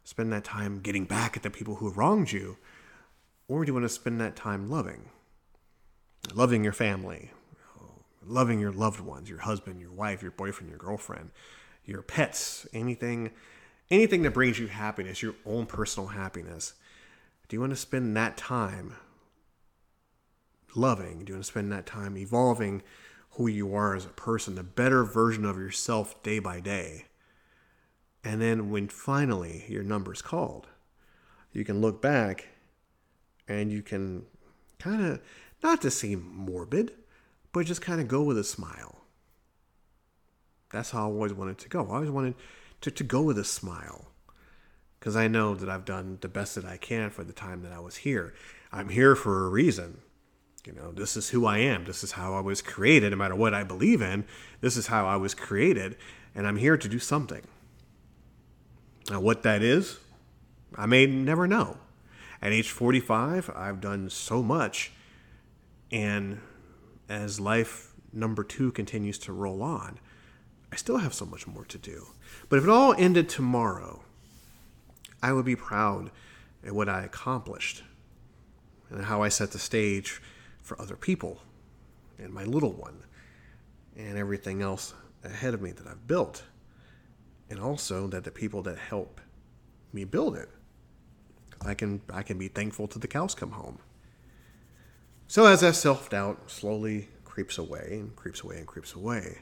spend 0.07 0.31
that 0.31 0.45
time 0.45 0.79
getting 0.79 1.03
back 1.03 1.35
at 1.35 1.43
the 1.43 1.49
people 1.49 1.75
who 1.75 1.89
wronged 1.89 2.31
you? 2.31 2.57
Or 3.49 3.65
do 3.65 3.69
you 3.69 3.73
want 3.73 3.83
to 3.83 3.89
spend 3.89 4.21
that 4.21 4.37
time 4.37 4.69
loving? 4.69 5.09
Loving 6.33 6.63
your 6.63 6.71
family, 6.71 7.31
loving 8.25 8.61
your 8.61 8.71
loved 8.71 9.01
ones, 9.01 9.29
your 9.29 9.39
husband, 9.39 9.81
your 9.81 9.91
wife, 9.91 10.21
your 10.21 10.31
boyfriend, 10.31 10.69
your 10.69 10.79
girlfriend, 10.79 11.31
your 11.83 12.01
pets, 12.01 12.65
anything 12.73 13.31
anything 13.89 14.21
that 14.23 14.33
brings 14.33 14.59
you 14.59 14.67
happiness, 14.67 15.21
your 15.21 15.35
own 15.45 15.65
personal 15.65 16.07
happiness. 16.07 16.73
Do 17.47 17.55
you 17.55 17.61
want 17.61 17.71
to 17.71 17.77
spend 17.77 18.15
that 18.17 18.37
time 18.37 18.95
loving? 20.75 21.23
Do 21.23 21.31
you 21.31 21.35
want 21.35 21.45
to 21.45 21.51
spend 21.51 21.71
that 21.71 21.85
time 21.85 22.17
evolving 22.17 22.81
who 23.31 23.47
you 23.47 23.73
are 23.75 23.95
as 23.95 24.05
a 24.05 24.09
person, 24.09 24.55
the 24.55 24.63
better 24.63 25.03
version 25.03 25.45
of 25.45 25.57
yourself 25.57 26.21
day 26.23 26.39
by 26.39 26.59
day? 26.59 27.05
And 28.27 28.41
then 28.41 28.69
when 28.69 28.89
finally 28.89 29.63
your 29.69 29.83
number's 29.83 30.21
called, 30.21 30.67
you 31.53 31.63
can 31.63 31.79
look 31.79 32.01
back 32.01 32.49
and 33.47 33.71
you 33.71 33.81
can 33.81 34.25
kind 34.79 35.01
of, 35.01 35.21
not 35.63 35.81
to 35.83 35.89
seem 35.89 36.29
morbid, 36.35 36.91
but 37.53 37.65
just 37.65 37.81
kind 37.81 38.01
of 38.01 38.09
go 38.09 38.21
with 38.21 38.37
a 38.37 38.43
smile. 38.43 39.05
That's 40.73 40.91
how 40.91 41.03
I 41.03 41.03
always 41.03 41.31
wanted 41.31 41.57
to 41.59 41.69
go. 41.69 41.87
I 41.87 41.95
always 41.95 42.09
wanted 42.09 42.35
to, 42.81 42.91
to 42.91 43.03
go 43.05 43.21
with 43.21 43.37
a 43.37 43.45
smile 43.45 44.11
because 44.99 45.15
I 45.15 45.29
know 45.29 45.55
that 45.55 45.69
I've 45.69 45.85
done 45.85 46.17
the 46.19 46.27
best 46.27 46.55
that 46.55 46.65
I 46.65 46.75
can 46.75 47.09
for 47.09 47.23
the 47.23 47.31
time 47.31 47.61
that 47.61 47.71
I 47.71 47.79
was 47.79 47.95
here. 47.95 48.33
I'm 48.73 48.89
here 48.89 49.15
for 49.15 49.45
a 49.45 49.49
reason. 49.49 49.99
You 50.65 50.73
know, 50.73 50.91
this 50.91 51.15
is 51.15 51.29
who 51.29 51.45
I 51.45 51.59
am. 51.59 51.85
This 51.85 52.03
is 52.03 52.11
how 52.11 52.33
I 52.33 52.41
was 52.41 52.61
created. 52.61 53.11
No 53.11 53.15
matter 53.15 53.35
what 53.35 53.53
I 53.53 53.63
believe 53.63 54.01
in, 54.01 54.25
this 54.59 54.75
is 54.75 54.87
how 54.87 55.07
I 55.07 55.15
was 55.15 55.33
created. 55.33 55.95
And 56.35 56.45
I'm 56.45 56.57
here 56.57 56.75
to 56.75 56.89
do 56.89 56.99
something. 56.99 57.43
Now, 59.09 59.21
what 59.21 59.43
that 59.43 59.63
is, 59.63 59.99
I 60.75 60.85
may 60.85 61.05
never 61.05 61.47
know. 61.47 61.77
At 62.41 62.51
age 62.51 62.69
45, 62.69 63.49
I've 63.55 63.81
done 63.81 64.09
so 64.09 64.43
much. 64.43 64.91
And 65.91 66.41
as 67.07 67.39
life 67.39 67.93
number 68.11 68.43
two 68.43 68.71
continues 68.71 69.17
to 69.19 69.33
roll 69.33 69.63
on, 69.63 69.99
I 70.71 70.75
still 70.75 70.97
have 70.97 71.13
so 71.13 71.25
much 71.25 71.47
more 71.47 71.63
to 71.65 71.77
do. 71.77 72.07
But 72.49 72.57
if 72.57 72.63
it 72.63 72.69
all 72.69 72.93
ended 72.97 73.29
tomorrow, 73.29 74.03
I 75.23 75.31
would 75.31 75.45
be 75.45 75.55
proud 75.55 76.11
at 76.65 76.73
what 76.73 76.89
I 76.89 77.03
accomplished 77.03 77.83
and 78.89 79.05
how 79.05 79.23
I 79.23 79.29
set 79.29 79.51
the 79.51 79.59
stage 79.59 80.21
for 80.61 80.79
other 80.81 80.95
people 80.95 81.41
and 82.19 82.33
my 82.33 82.43
little 82.43 82.73
one 82.73 83.03
and 83.95 84.17
everything 84.17 84.61
else 84.61 84.93
ahead 85.23 85.53
of 85.53 85.61
me 85.61 85.71
that 85.71 85.87
I've 85.87 86.07
built 86.07 86.43
and 87.49 87.59
also 87.59 88.07
that 88.07 88.23
the 88.23 88.31
people 88.31 88.61
that 88.63 88.77
help 88.77 89.21
me 89.93 90.03
build 90.03 90.35
it 90.35 90.49
i 91.65 91.73
can 91.73 92.01
i 92.11 92.21
can 92.21 92.37
be 92.37 92.47
thankful 92.47 92.87
to 92.87 92.99
the 92.99 93.07
cows 93.07 93.33
come 93.35 93.51
home. 93.51 93.79
So 95.29 95.45
as 95.45 95.59
that 95.59 95.75
self-doubt 95.75 96.49
slowly 96.49 97.09
creeps 97.25 97.57
away 97.57 97.89
and 97.91 98.15
creeps 98.15 98.41
away 98.41 98.57
and 98.57 98.67
creeps 98.67 98.93
away 98.93 99.39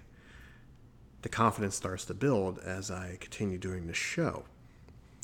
the 1.22 1.30
confidence 1.30 1.76
starts 1.76 2.06
to 2.06 2.14
build 2.14 2.60
as 2.60 2.90
i 2.92 3.18
continue 3.20 3.58
doing 3.58 3.88
this 3.88 3.98
show. 3.98 4.44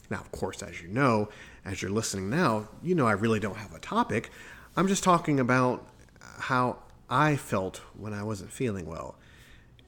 Now 0.09 0.19
of 0.19 0.31
course 0.31 0.61
as 0.61 0.81
you 0.81 0.87
know 0.87 1.29
as 1.65 1.81
you're 1.81 1.91
listening 1.91 2.29
now 2.29 2.67
you 2.83 2.95
know 2.95 3.07
i 3.07 3.13
really 3.13 3.39
don't 3.39 3.57
have 3.57 3.73
a 3.73 3.79
topic. 3.79 4.29
I'm 4.75 4.87
just 4.87 5.03
talking 5.03 5.39
about 5.39 5.87
how 6.39 6.77
i 7.09 7.35
felt 7.35 7.77
when 7.97 8.13
i 8.13 8.23
wasn't 8.23 8.51
feeling 8.51 8.85
well 8.85 9.15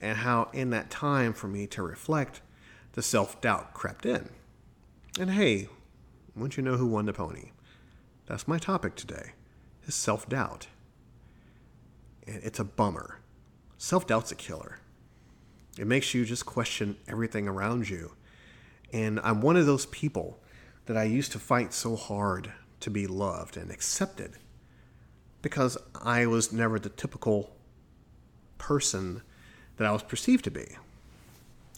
and 0.01 0.17
how 0.17 0.49
in 0.53 0.69
that 0.71 0.89
time 0.89 1.33
for 1.33 1.47
me 1.47 1.65
to 1.67 1.81
reflect 1.81 2.41
the 2.93 3.01
self 3.03 3.41
doubt 3.41 3.73
crept 3.73 4.05
in. 4.05 4.29
And 5.19 5.31
hey, 5.31 5.69
won't 6.35 6.57
you 6.57 6.63
know 6.63 6.77
who 6.77 6.87
won 6.87 7.05
the 7.05 7.13
pony? 7.13 7.51
That's 8.27 8.47
my 8.47 8.57
topic 8.59 8.95
today, 8.95 9.33
is 9.85 9.95
self 9.95 10.27
doubt. 10.29 10.67
And 12.27 12.41
it's 12.43 12.59
a 12.59 12.63
bummer. 12.65 13.19
Self 13.77 14.07
doubt's 14.07 14.31
a 14.31 14.35
killer. 14.35 14.79
It 15.77 15.87
makes 15.87 16.13
you 16.13 16.25
just 16.25 16.45
question 16.45 16.97
everything 17.07 17.47
around 17.47 17.89
you. 17.89 18.13
And 18.93 19.19
I'm 19.23 19.41
one 19.41 19.57
of 19.57 19.65
those 19.65 19.87
people 19.87 20.39
that 20.85 20.97
I 20.97 21.03
used 21.03 21.31
to 21.33 21.39
fight 21.39 21.73
so 21.73 21.95
hard 21.95 22.53
to 22.81 22.89
be 22.91 23.07
loved 23.07 23.57
and 23.57 23.71
accepted. 23.71 24.33
because 25.41 25.77
I 26.01 26.25
was 26.25 26.53
never 26.53 26.79
the 26.79 26.89
typical 26.89 27.55
person 28.57 29.21
that 29.77 29.87
I 29.87 29.91
was 29.91 30.03
perceived 30.03 30.43
to 30.45 30.51
be. 30.51 30.77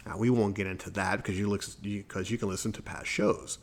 Now, 0.05 0.17
we 0.17 0.29
won't 0.29 0.55
get 0.55 0.67
into 0.67 0.89
that 0.91 1.17
because 1.17 1.39
you 1.39 1.49
because 1.81 2.29
you 2.29 2.37
can 2.37 2.49
listen 2.49 2.71
to 2.73 2.81
past 2.81 3.07
shows. 3.07 3.57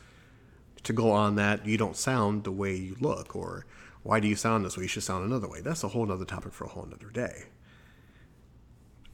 To 0.83 0.93
go 0.93 1.11
on 1.11 1.35
that, 1.35 1.65
you 1.65 1.77
don't 1.77 1.95
sound 1.95 2.43
the 2.43 2.51
way 2.51 2.75
you 2.75 2.97
look, 2.99 3.35
or 3.35 3.65
why 4.03 4.19
do 4.19 4.27
you 4.27 4.35
sound 4.35 4.65
this 4.65 4.75
way? 4.75 4.83
You 4.83 4.89
should 4.89 5.03
sound 5.03 5.25
another 5.25 5.47
way. 5.47 5.61
That's 5.61 5.83
a 5.83 5.89
whole 5.89 6.11
other 6.11 6.25
topic 6.25 6.51
for 6.51 6.65
a 6.65 6.69
whole 6.69 6.87
other 6.91 7.09
day. 7.09 7.43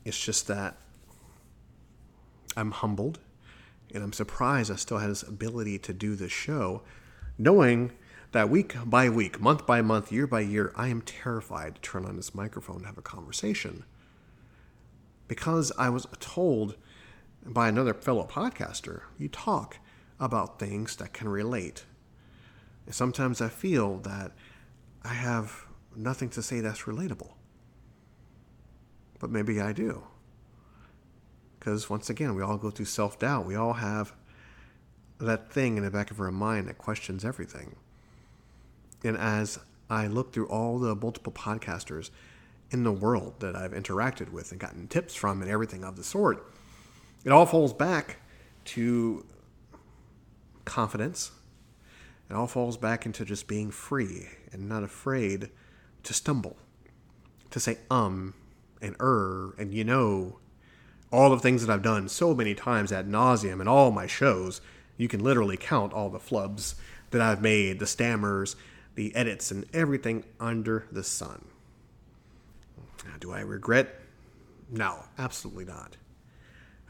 It's 0.03 0.19
just 0.19 0.48
that 0.48 0.77
I'm 2.57 2.71
humbled 2.71 3.19
and 3.93 4.03
I'm 4.03 4.13
surprised 4.13 4.71
I 4.71 4.75
still 4.75 4.98
have 4.98 5.09
this 5.09 5.24
ability 5.24 5.79
to 5.79 5.93
do 5.93 6.15
this 6.15 6.31
show, 6.31 6.81
knowing 7.38 7.91
that 8.31 8.50
week 8.50 8.75
by 8.86 9.09
week, 9.09 9.39
month 9.39 9.65
by 9.65 9.81
month, 9.81 10.12
year 10.12 10.27
by 10.27 10.41
year, 10.41 10.71
I 10.75 10.89
am 10.89 11.01
terrified 11.01 11.75
to 11.75 11.81
turn 11.81 12.05
on 12.05 12.15
this 12.15 12.36
microphone 12.36 12.77
and 12.77 12.86
have 12.86 12.98
a 12.98 13.03
conversation. 13.03 13.86
Because 15.27 15.71
I 15.77 15.89
was 15.89 16.07
told 16.19 16.75
by 17.46 17.67
another 17.67 17.93
fellow 17.93 18.27
podcaster, 18.29 19.01
you 19.17 19.27
talk 19.29 19.77
about 20.19 20.60
things 20.60 20.96
that 20.98 21.13
can 21.13 21.29
relate. 21.29 21.86
And 22.86 22.93
sometimes 22.93 23.41
I 23.41 23.50
feel 23.50 23.98
that 24.00 24.31
I 25.03 25.13
have 25.13 25.65
nothing 25.96 26.29
to 26.31 26.43
say 26.43 26.60
that's 26.60 26.81
relatable. 26.81 27.31
But 29.19 29.29
maybe 29.29 29.60
I 29.60 29.74
do. 29.74 30.03
Because 31.58 31.89
once 31.89 32.10
again, 32.10 32.36
we 32.36 32.41
all 32.41 32.58
go 32.58 32.69
through 32.69 32.86
self 32.86 33.19
doubt. 33.19 33.46
We 33.46 33.55
all 33.55 33.74
have 33.74 34.13
that 35.19 35.51
thing 35.51 35.77
in 35.77 35.84
the 35.84 35.91
back 35.91 36.12
of 36.12 36.19
our 36.19 36.31
mind 36.31 36.67
that 36.67 36.77
questions 36.77 37.25
everything. 37.25 37.75
And 39.03 39.17
as 39.17 39.60
I 39.89 40.08
look 40.08 40.34
through 40.34 40.48
all 40.48 40.79
the 40.79 40.96
multiple 40.96 41.34
podcasters 41.34 42.10
in 42.72 42.84
the 42.84 42.91
world 42.91 43.36
that 43.39 43.55
I've 43.55 43.72
interacted 43.72 44.31
with 44.31 44.51
and 44.51 44.60
gotten 44.60 44.88
tips 44.88 45.15
from 45.15 45.41
and 45.41 45.51
everything 45.51 45.84
of 45.84 45.96
the 45.96 46.03
sort, 46.03 46.46
it 47.25 47.31
all 47.31 47.45
falls 47.45 47.73
back 47.73 48.17
to 48.65 49.25
confidence. 50.65 51.31
It 52.29 52.35
all 52.35 52.47
falls 52.47 52.77
back 52.77 53.05
into 53.05 53.25
just 53.25 53.47
being 53.47 53.71
free 53.71 54.27
and 54.51 54.69
not 54.69 54.83
afraid 54.83 55.49
to 56.03 56.13
stumble, 56.13 56.57
to 57.49 57.59
say 57.59 57.77
um 57.89 58.33
and 58.81 58.95
er 59.01 59.55
and 59.57 59.73
you 59.73 59.83
know, 59.83 60.38
all 61.11 61.29
the 61.29 61.39
things 61.39 61.65
that 61.65 61.73
I've 61.73 61.81
done 61.81 62.07
so 62.07 62.35
many 62.35 62.53
times 62.53 62.91
ad 62.91 63.09
nauseum 63.09 63.61
in 63.61 63.67
all 63.67 63.91
my 63.91 64.07
shows. 64.07 64.61
You 64.97 65.07
can 65.07 65.23
literally 65.23 65.57
count 65.57 65.93
all 65.93 66.09
the 66.09 66.19
flubs 66.19 66.75
that 67.11 67.21
I've 67.21 67.41
made, 67.41 67.79
the 67.79 67.88
stammers, 67.88 68.55
the 68.95 69.15
edits, 69.15 69.49
and 69.49 69.65
everything 69.73 70.25
under 70.39 70.85
the 70.91 71.03
sun. 71.03 71.45
Do 73.19 73.31
I 73.31 73.39
regret? 73.39 73.99
No, 74.69 75.05
absolutely 75.17 75.65
not. 75.65 75.97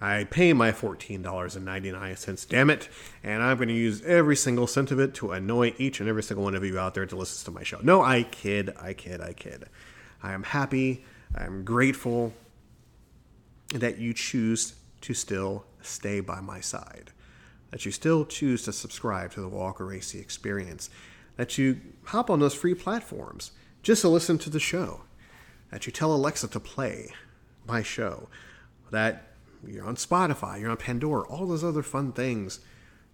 I 0.02 0.24
pay 0.24 0.54
my 0.54 0.72
$14.99, 0.72 2.48
damn 2.48 2.70
it, 2.70 2.88
and 3.22 3.44
I'm 3.44 3.58
going 3.58 3.68
to 3.68 3.74
use 3.74 4.02
every 4.04 4.36
single 4.36 4.66
cent 4.66 4.92
of 4.92 5.00
it 5.00 5.14
to 5.16 5.34
annoy 5.34 5.74
each 5.78 6.00
and 6.00 6.08
every 6.08 6.24
single 6.24 6.46
one 6.46 6.56
of 6.56 6.64
you 6.64 6.80
out 6.80 6.94
there 6.94 7.06
to 7.06 7.16
listen 7.16 7.46
to 7.46 7.52
my 7.52 7.64
show. 7.64 7.80
No, 7.84 8.02
I 8.02 8.24
kid, 8.24 8.74
I 8.80 8.94
kid, 8.94 9.20
I 9.20 9.34
kid. 9.34 9.66
I 10.24 10.32
am 10.32 10.44
happy, 10.44 11.04
I 11.36 11.44
am 11.44 11.66
grateful 11.66 12.34
that 13.74 13.98
you 13.98 14.14
choose 14.14 14.76
to 15.02 15.14
still 15.14 15.66
stay 15.82 16.22
by 16.22 16.40
my 16.40 16.62
side, 16.62 17.12
that 17.72 17.86
you 17.86 17.92
still 17.92 18.26
choose 18.26 18.64
to 18.64 18.74
subscribe 18.74 19.32
to 19.34 19.42
the 19.42 19.50
Walker 19.50 19.94
AC 19.94 20.18
experience, 20.18 20.90
that 21.36 21.58
you 21.58 21.80
hop 22.06 22.30
on 22.30 22.40
those 22.40 22.56
free 22.56 22.74
platforms 22.74 23.52
just 23.84 24.02
to 24.02 24.10
listen 24.10 24.38
to 24.40 24.50
the 24.50 24.60
show, 24.60 25.02
that 25.72 25.86
you 25.86 25.92
tell 25.92 26.14
Alexa 26.14 26.48
to 26.50 26.60
play 26.60 27.14
my 27.68 27.82
show, 27.84 28.28
that 28.92 29.29
you're 29.68 29.86
on 29.86 29.96
Spotify, 29.96 30.60
you're 30.60 30.72
on 30.72 30.78
Pandora, 30.78 31.28
all 31.28 31.46
those 31.46 31.64
other 31.64 31.84
fun 31.84 32.12
things 32.12 32.60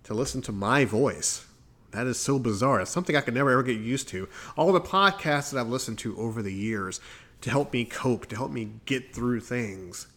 to 0.03 0.13
listen 0.13 0.41
to 0.43 0.51
my 0.51 0.85
voice. 0.85 1.45
That 1.91 2.07
is 2.07 2.19
so 2.19 2.39
bizarre. 2.39 2.81
It's 2.81 2.91
something 2.91 3.15
I 3.15 3.21
could 3.21 3.33
never 3.33 3.51
ever 3.51 3.63
get 3.63 3.79
used 3.79 4.09
to. 4.09 4.27
All 4.57 4.71
the 4.71 4.81
podcasts 4.81 5.51
that 5.51 5.59
I've 5.59 5.69
listened 5.69 5.97
to 5.99 6.17
over 6.17 6.41
the 6.41 6.53
years 6.53 6.99
to 7.41 7.49
help 7.49 7.73
me 7.73 7.85
cope, 7.85 8.25
to 8.27 8.35
help 8.35 8.51
me 8.51 8.71
get 8.85 9.13
through 9.13 9.39
things. 9.39 10.07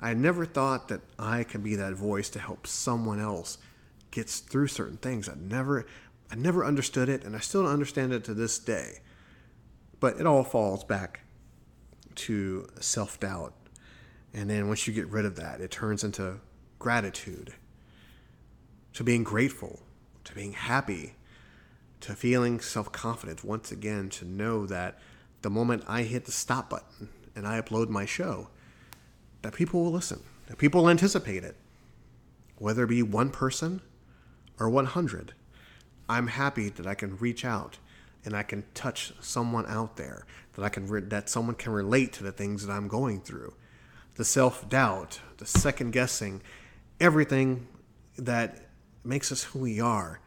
I 0.00 0.14
never 0.14 0.46
thought 0.46 0.88
that 0.88 1.00
I 1.18 1.44
could 1.44 1.62
be 1.62 1.74
that 1.74 1.94
voice 1.94 2.30
to 2.30 2.38
help 2.38 2.66
someone 2.66 3.20
else 3.20 3.58
get 4.10 4.28
through 4.28 4.68
certain 4.68 4.96
things. 4.96 5.28
I 5.28 5.34
never 5.34 5.86
I 6.30 6.34
never 6.34 6.64
understood 6.64 7.08
it 7.08 7.24
and 7.24 7.34
I 7.34 7.40
still 7.40 7.62
don't 7.62 7.72
understand 7.72 8.12
it 8.12 8.24
to 8.24 8.34
this 8.34 8.58
day. 8.58 9.00
But 10.00 10.20
it 10.20 10.26
all 10.26 10.44
falls 10.44 10.84
back 10.84 11.20
to 12.14 12.68
self-doubt 12.80 13.52
and 14.34 14.50
then 14.50 14.68
once 14.68 14.86
you 14.86 14.92
get 14.92 15.08
rid 15.08 15.24
of 15.24 15.36
that, 15.36 15.60
it 15.60 15.70
turns 15.70 16.04
into 16.04 16.40
gratitude, 16.78 17.54
to 18.92 19.04
being 19.04 19.24
grateful, 19.24 19.80
to 20.24 20.34
being 20.34 20.52
happy, 20.52 21.14
to 22.00 22.14
feeling 22.14 22.60
self 22.60 22.92
confident 22.92 23.44
once 23.44 23.72
again, 23.72 24.08
to 24.10 24.24
know 24.24 24.66
that 24.66 24.98
the 25.42 25.50
moment 25.50 25.84
I 25.86 26.02
hit 26.02 26.24
the 26.24 26.32
stop 26.32 26.70
button 26.70 27.08
and 27.34 27.46
I 27.46 27.60
upload 27.60 27.88
my 27.88 28.04
show, 28.04 28.48
that 29.42 29.54
people 29.54 29.82
will 29.82 29.92
listen, 29.92 30.22
that 30.46 30.58
people 30.58 30.82
will 30.82 30.90
anticipate 30.90 31.44
it, 31.44 31.56
whether 32.58 32.84
it 32.84 32.88
be 32.88 33.02
one 33.02 33.30
person 33.30 33.80
or 34.58 34.68
100. 34.68 35.32
I'm 36.08 36.28
happy 36.28 36.68
that 36.70 36.86
I 36.86 36.94
can 36.94 37.16
reach 37.18 37.44
out 37.44 37.78
and 38.24 38.34
I 38.34 38.42
can 38.42 38.64
touch 38.74 39.12
someone 39.20 39.66
out 39.66 39.96
there, 39.96 40.26
that 40.54 40.64
I 40.64 40.68
can 40.68 40.86
re- 40.86 41.00
that 41.00 41.28
someone 41.28 41.54
can 41.54 41.72
relate 41.72 42.12
to 42.14 42.24
the 42.24 42.32
things 42.32 42.66
that 42.66 42.72
I'm 42.72 42.88
going 42.88 43.20
through 43.20 43.54
the 44.18 44.24
self 44.24 44.68
doubt, 44.68 45.20
the 45.38 45.46
second 45.46 45.92
guessing, 45.92 46.42
everything 47.00 47.68
that 48.18 48.66
makes 49.04 49.30
us 49.30 49.44
who 49.44 49.60
we 49.60 49.80
are. 49.80 50.20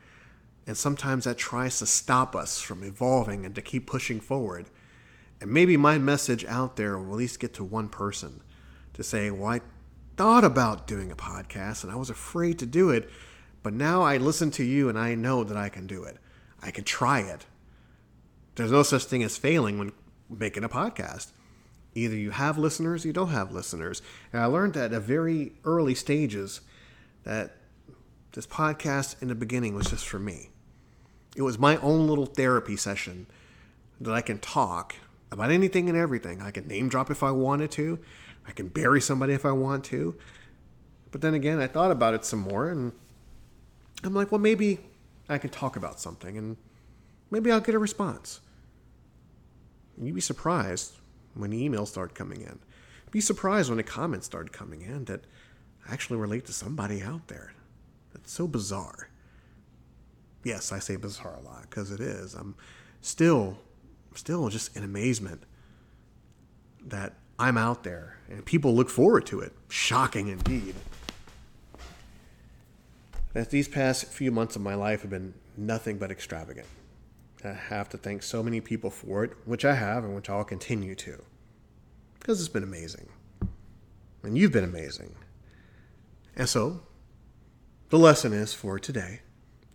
And 0.65 0.77
sometimes 0.77 1.25
that 1.25 1.37
tries 1.37 1.77
to 1.79 1.85
stop 1.85 2.33
us 2.33 2.61
from 2.61 2.83
evolving 2.83 3.45
and 3.45 3.53
to 3.53 3.61
keep 3.61 3.85
pushing 3.85 4.21
forward. 4.21 4.67
And 5.41 5.51
maybe 5.51 5.75
my 5.75 5.97
message 5.97 6.45
out 6.45 6.77
there 6.77 6.97
will 6.97 7.11
at 7.11 7.17
least 7.17 7.41
get 7.41 7.53
to 7.55 7.65
one 7.65 7.89
person 7.89 8.41
to 8.93 9.03
say, 9.03 9.29
Well, 9.29 9.51
I 9.51 9.61
thought 10.15 10.45
about 10.45 10.87
doing 10.87 11.11
a 11.11 11.15
podcast 11.15 11.83
and 11.83 11.91
I 11.91 11.97
was 11.97 12.09
afraid 12.09 12.59
to 12.59 12.65
do 12.65 12.91
it, 12.91 13.09
but 13.61 13.73
now 13.73 14.03
I 14.03 14.15
listen 14.15 14.51
to 14.51 14.63
you 14.63 14.87
and 14.87 14.97
I 14.97 15.15
know 15.15 15.43
that 15.43 15.57
I 15.57 15.67
can 15.67 15.85
do 15.85 16.03
it. 16.03 16.17
I 16.63 16.71
can 16.71 16.85
try 16.85 17.19
it. 17.19 17.45
There's 18.55 18.71
no 18.71 18.83
such 18.83 19.03
thing 19.03 19.21
as 19.21 19.37
failing 19.37 19.77
when 19.77 19.91
making 20.29 20.63
a 20.63 20.69
podcast. 20.69 21.33
Either 21.93 22.15
you 22.15 22.31
have 22.31 22.57
listeners, 22.57 23.05
you 23.05 23.11
don't 23.11 23.29
have 23.29 23.51
listeners. 23.51 24.01
And 24.31 24.41
I 24.41 24.45
learned 24.45 24.73
that 24.75 24.91
at 24.91 24.97
a 24.97 24.99
very 24.99 25.53
early 25.65 25.95
stages 25.95 26.61
that 27.23 27.57
this 28.31 28.47
podcast 28.47 29.21
in 29.21 29.27
the 29.27 29.35
beginning 29.35 29.75
was 29.75 29.89
just 29.89 30.07
for 30.07 30.19
me. 30.19 30.49
It 31.35 31.41
was 31.41 31.59
my 31.59 31.77
own 31.77 32.07
little 32.07 32.25
therapy 32.25 32.77
session 32.77 33.27
that 33.99 34.13
I 34.13 34.21
can 34.21 34.39
talk 34.39 34.95
about 35.31 35.51
anything 35.51 35.89
and 35.89 35.97
everything. 35.97 36.41
I 36.41 36.51
can 36.51 36.67
name 36.67 36.89
drop 36.89 37.11
if 37.11 37.23
I 37.23 37.31
wanted 37.31 37.71
to. 37.71 37.99
I 38.47 38.51
can 38.51 38.69
bury 38.69 39.01
somebody 39.01 39.33
if 39.33 39.45
I 39.45 39.51
want 39.51 39.83
to. 39.85 40.15
But 41.11 41.21
then 41.21 41.33
again, 41.33 41.59
I 41.59 41.67
thought 41.67 41.91
about 41.91 42.13
it 42.13 42.23
some 42.25 42.39
more 42.39 42.69
and 42.69 42.93
I'm 44.03 44.13
like, 44.13 44.31
well, 44.31 44.39
maybe 44.39 44.79
I 45.29 45.37
can 45.37 45.49
talk 45.49 45.75
about 45.75 45.99
something 45.99 46.37
and 46.37 46.57
maybe 47.29 47.51
I'll 47.51 47.59
get 47.59 47.75
a 47.75 47.79
response. 47.79 48.39
And 49.97 50.07
you'd 50.07 50.15
be 50.15 50.21
surprised 50.21 50.93
when 51.33 51.51
emails 51.51 51.87
start 51.87 52.15
coming 52.15 52.41
in. 52.41 52.59
Be 53.11 53.21
surprised 53.21 53.69
when 53.69 53.77
the 53.77 53.83
comments 53.83 54.25
start 54.25 54.51
coming 54.51 54.81
in 54.81 55.05
that 55.05 55.25
I 55.87 55.93
actually 55.93 56.17
relate 56.17 56.45
to 56.45 56.53
somebody 56.53 57.01
out 57.01 57.27
there. 57.27 57.53
That's 58.13 58.31
so 58.31 58.47
bizarre. 58.47 59.09
Yes, 60.43 60.71
I 60.71 60.79
say 60.79 60.95
bizarre 60.95 61.37
a 61.39 61.41
lot 61.41 61.63
because 61.69 61.91
it 61.91 61.99
is. 61.99 62.33
I'm 62.33 62.55
still, 63.01 63.57
still 64.15 64.49
just 64.49 64.75
in 64.75 64.83
amazement 64.83 65.43
that 66.85 67.13
I'm 67.37 67.57
out 67.57 67.83
there 67.83 68.17
and 68.29 68.45
people 68.45 68.73
look 68.73 68.89
forward 68.89 69.25
to 69.27 69.41
it. 69.41 69.53
Shocking 69.69 70.27
indeed. 70.27 70.75
That 73.33 73.49
these 73.49 73.67
past 73.67 74.05
few 74.05 74.31
months 74.31 74.55
of 74.55 74.61
my 74.61 74.75
life 74.75 75.01
have 75.01 75.11
been 75.11 75.33
nothing 75.55 75.97
but 75.97 76.11
extravagant. 76.11 76.67
I 77.45 77.53
have 77.53 77.89
to 77.89 77.97
thank 77.97 78.23
so 78.23 78.43
many 78.43 78.61
people 78.61 78.89
for 78.89 79.23
it, 79.23 79.31
which 79.45 79.65
I 79.65 79.75
have 79.75 80.03
and 80.03 80.15
which 80.15 80.29
I'll 80.29 80.43
continue 80.43 80.95
to. 80.95 81.23
Because 82.19 82.39
it's 82.39 82.49
been 82.49 82.63
amazing. 82.63 83.09
And 84.23 84.37
you've 84.37 84.51
been 84.51 84.63
amazing. 84.63 85.15
And 86.35 86.47
so, 86.47 86.81
the 87.89 87.97
lesson 87.97 88.33
is 88.33 88.53
for 88.53 88.79
today. 88.79 89.21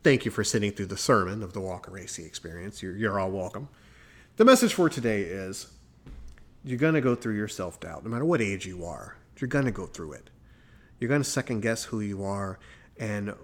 Thank 0.03 0.25
you 0.25 0.31
for 0.31 0.45
sitting 0.45 0.71
through 0.71 0.87
the 0.87 0.97
sermon 0.97 1.43
of 1.43 1.53
the 1.53 1.61
Walker 1.61 1.99
AC 1.99 2.23
experience. 2.23 2.83
You're, 2.83 2.97
you're 2.97 3.19
all 3.19 3.31
welcome. 3.31 3.69
The 4.37 4.45
message 4.45 4.73
for 4.73 4.89
today 4.89 5.23
is 5.23 5.73
you're 6.65 6.79
going 6.79 6.95
to 6.95 7.01
go 7.01 7.15
through 7.15 7.37
your 7.37 7.49
self 7.49 7.81
doubt, 7.81 8.05
no 8.05 8.11
matter 8.11 8.25
what 8.25 8.41
age 8.41 8.67
you 8.67 8.85
are. 8.85 9.17
You're 9.39 9.49
going 9.49 9.65
to 9.65 9.71
go 9.71 9.87
through 9.87 10.13
it. 10.13 10.31
You're 10.99 11.09
going 11.09 11.23
to 11.23 11.29
second 11.29 11.61
guess 11.61 11.85
who 11.85 12.01
you 12.01 12.25
are 12.25 12.59
and 12.99 13.35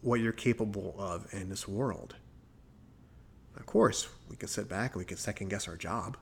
what 0.00 0.20
you're 0.20 0.32
capable 0.32 0.94
of 0.98 1.26
in 1.32 1.48
this 1.48 1.68
world. 1.68 2.16
Of 3.56 3.66
course, 3.66 4.08
we 4.28 4.36
can 4.36 4.48
sit 4.48 4.68
back 4.68 4.92
and 4.92 5.00
we 5.00 5.04
can 5.04 5.16
second 5.16 5.48
guess 5.48 5.68
our 5.68 5.76
job. 5.76 6.16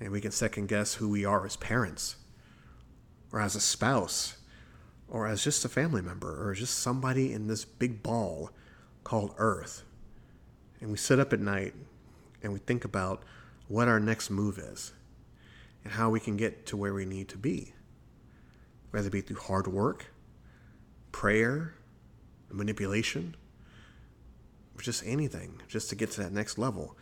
And 0.00 0.10
we 0.10 0.20
can 0.20 0.32
second 0.32 0.68
guess 0.68 0.94
who 0.94 1.08
we 1.08 1.24
are 1.24 1.46
as 1.46 1.56
parents, 1.56 2.16
or 3.30 3.40
as 3.40 3.54
a 3.54 3.60
spouse, 3.60 4.36
or 5.08 5.28
as 5.28 5.44
just 5.44 5.64
a 5.64 5.68
family 5.68 6.02
member, 6.02 6.48
or 6.48 6.54
just 6.54 6.78
somebody 6.78 7.32
in 7.32 7.46
this 7.46 7.64
big 7.64 8.02
ball 8.02 8.50
called 9.04 9.34
Earth. 9.38 9.84
And 10.80 10.90
we 10.90 10.96
sit 10.96 11.20
up 11.20 11.32
at 11.32 11.38
night 11.38 11.74
and 12.42 12.52
we 12.52 12.58
think 12.58 12.84
about 12.84 13.22
what 13.68 13.86
our 13.86 14.00
next 14.00 14.28
move 14.28 14.58
is 14.58 14.92
and 15.84 15.92
how 15.92 16.10
we 16.10 16.18
can 16.18 16.36
get 16.36 16.66
to 16.66 16.76
where 16.76 16.94
we 16.94 17.04
need 17.04 17.28
to 17.28 17.38
be, 17.38 17.72
whether 18.90 19.06
it 19.06 19.12
be 19.12 19.20
through 19.20 19.38
hard 19.38 19.68
work, 19.68 20.06
prayer, 21.12 21.74
manipulation, 22.50 23.36
just 24.82 25.06
anything, 25.06 25.60
just 25.68 25.88
to 25.90 25.96
get 25.96 26.10
to 26.12 26.22
that 26.22 26.32
next 26.32 26.58
level. 26.58 26.96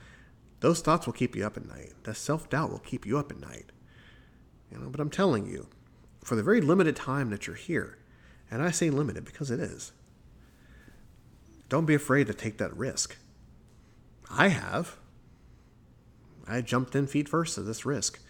Those 0.60 0.80
thoughts 0.80 1.06
will 1.06 1.14
keep 1.14 1.34
you 1.34 1.46
up 1.46 1.56
at 1.56 1.66
night. 1.66 1.92
That 2.04 2.16
self 2.16 2.48
doubt 2.50 2.70
will 2.70 2.78
keep 2.78 3.06
you 3.06 3.18
up 3.18 3.32
at 3.32 3.40
night. 3.40 3.72
You 4.70 4.78
know, 4.78 4.90
but 4.90 5.00
I'm 5.00 5.10
telling 5.10 5.46
you, 5.46 5.68
for 6.22 6.36
the 6.36 6.42
very 6.42 6.60
limited 6.60 6.94
time 6.94 7.30
that 7.30 7.46
you're 7.46 7.56
here, 7.56 7.98
and 8.50 8.62
I 8.62 8.70
say 8.70 8.90
limited 8.90 9.24
because 9.24 9.50
it 9.50 9.58
is, 9.58 9.92
don't 11.68 11.86
be 11.86 11.94
afraid 11.94 12.26
to 12.26 12.34
take 12.34 12.58
that 12.58 12.76
risk. 12.76 13.16
I 14.30 14.48
have. 14.48 14.96
I 16.46 16.60
jumped 16.60 16.94
in 16.94 17.06
feet 17.06 17.28
first 17.28 17.54
to 17.54 17.62
this 17.62 17.86
risk. 17.86 18.20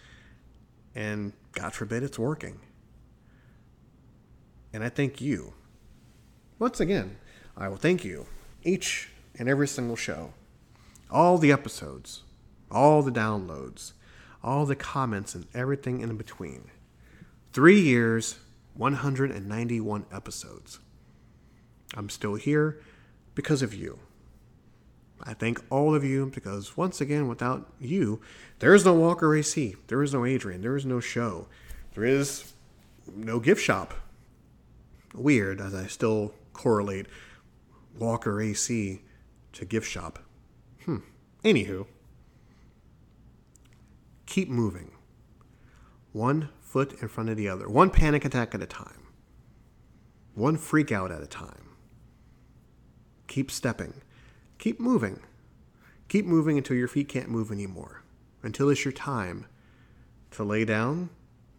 And 0.95 1.33
God 1.53 1.73
forbid 1.73 2.03
it's 2.03 2.19
working. 2.19 2.61
And 4.73 4.85
I 4.85 4.89
thank 4.89 5.21
you. 5.21 5.55
Once 6.59 6.81
again, 6.81 7.17
I 7.57 7.69
will 7.69 7.77
thank 7.77 8.05
you 8.05 8.27
each 8.63 9.09
and 9.41 9.49
every 9.49 9.67
single 9.67 9.97
show, 9.97 10.35
all 11.11 11.39
the 11.39 11.51
episodes, 11.51 12.25
all 12.71 13.03
the 13.03 13.11
downloads, 13.11 13.93
all 14.45 14.67
the 14.67 14.77
comments, 14.77 15.35
and 15.35 15.47
everything 15.55 16.03
in 16.03 16.15
between. 16.19 16.71
Three 17.55 17.81
years, 17.81 18.39
191 18.75 20.05
episodes. 20.13 20.79
I'm 21.95 22.11
still 22.11 22.35
here 22.35 22.83
because 23.35 23.63
of 23.63 23.73
you. 23.73 23.99
I 25.23 25.33
thank 25.33 25.65
all 25.71 25.95
of 25.95 26.05
you 26.05 26.27
because, 26.27 26.77
once 26.77 27.01
again, 27.01 27.27
without 27.27 27.73
you, 27.81 28.21
there 28.59 28.75
is 28.75 28.85
no 28.85 28.93
Walker 28.93 29.35
AC, 29.35 29.75
there 29.87 30.03
is 30.03 30.13
no 30.13 30.27
Adrian, 30.27 30.61
there 30.61 30.77
is 30.77 30.85
no 30.85 31.01
show, 31.01 31.47
there 31.95 32.05
is 32.05 32.53
no 33.15 33.41
gift 33.41 33.63
shop. 33.63 33.95
Weird, 35.15 35.63
as 35.63 35.75
I 35.75 35.87
still 35.87 36.35
correlate 36.53 37.07
Walker 37.99 38.39
AC 38.43 39.01
to 39.53 39.65
gift 39.65 39.89
shop. 39.89 40.19
Hmm. 40.85 40.99
Anywho, 41.45 41.87
keep 44.27 44.49
moving. 44.49 44.93
One 46.13 46.49
foot 46.61 47.01
in 47.01 47.09
front 47.09 47.31
of 47.31 47.37
the 47.37 47.49
other, 47.49 47.69
one 47.69 47.91
panic 47.91 48.25
attack 48.25 48.55
at 48.55 48.63
a 48.63 48.67
time, 48.67 49.07
one 50.35 50.57
freak 50.57 50.91
out 50.93 51.11
at 51.11 51.23
a 51.23 51.27
time. 51.27 51.71
Keep 53.27 53.51
stepping 53.51 54.03
keep 54.61 54.79
moving. 54.79 55.19
Keep 56.09 56.27
moving 56.27 56.59
until 56.59 56.77
your 56.77 56.87
feet 56.87 57.09
can't 57.09 57.31
move 57.31 57.51
anymore, 57.51 58.03
until 58.43 58.69
it's 58.69 58.85
your 58.85 58.93
time 58.93 59.47
to 60.33 60.45
lay 60.45 60.65
down 60.65 61.09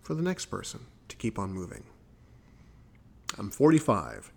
for 0.01 0.13
the 0.13 0.21
next 0.21 0.45
person 0.45 0.81
to 1.09 1.15
keep 1.15 1.39
on 1.39 1.51
moving. 1.51 1.83
I'm 3.37 3.49
45. 3.49 4.31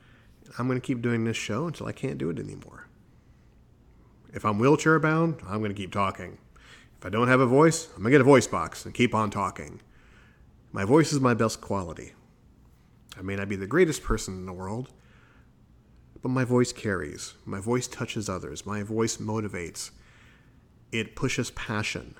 I'm 0.58 0.66
going 0.66 0.80
to 0.80 0.86
keep 0.86 1.02
doing 1.02 1.24
this 1.24 1.36
show 1.36 1.66
until 1.66 1.86
I 1.86 1.92
can't 1.92 2.18
do 2.18 2.30
it 2.30 2.38
anymore. 2.38 2.83
If 4.34 4.44
I'm 4.44 4.58
wheelchair 4.58 4.98
bound, 4.98 5.36
I'm 5.46 5.60
going 5.60 5.70
to 5.70 5.80
keep 5.80 5.92
talking. 5.92 6.38
If 6.98 7.06
I 7.06 7.08
don't 7.08 7.28
have 7.28 7.38
a 7.38 7.46
voice, 7.46 7.86
I'm 7.94 8.02
going 8.02 8.06
to 8.06 8.18
get 8.18 8.20
a 8.20 8.24
voice 8.24 8.48
box 8.48 8.84
and 8.84 8.92
keep 8.92 9.14
on 9.14 9.30
talking. 9.30 9.80
My 10.72 10.84
voice 10.84 11.12
is 11.12 11.20
my 11.20 11.34
best 11.34 11.60
quality. 11.60 12.14
I 13.16 13.22
may 13.22 13.36
not 13.36 13.48
be 13.48 13.54
the 13.54 13.68
greatest 13.68 14.02
person 14.02 14.34
in 14.34 14.44
the 14.44 14.52
world, 14.52 14.90
but 16.20 16.30
my 16.30 16.42
voice 16.42 16.72
carries. 16.72 17.34
My 17.44 17.60
voice 17.60 17.86
touches 17.86 18.28
others. 18.28 18.66
My 18.66 18.82
voice 18.82 19.18
motivates. 19.18 19.92
It 20.90 21.14
pushes 21.14 21.52
passion. 21.52 22.16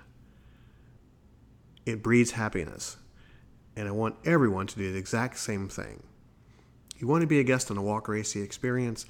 It 1.85 2.01
breeds 2.01 2.31
happiness. 2.31 2.97
And 3.75 3.89
I 3.89 3.91
want 3.91 4.15
everyone 4.25 4.69
to 4.69 4.77
do 4.77 4.93
the 4.93 4.99
exact 4.99 5.37
same 5.39 5.69
thing. 5.69 6.05
You 6.97 7.09
want 7.09 7.23
to 7.23 7.27
be 7.27 7.41
a 7.41 7.45
guest 7.45 7.73
on 7.73 7.77
a 7.77 7.83
Walker 7.83 8.15
AC 8.15 8.41
experience? 8.41 9.05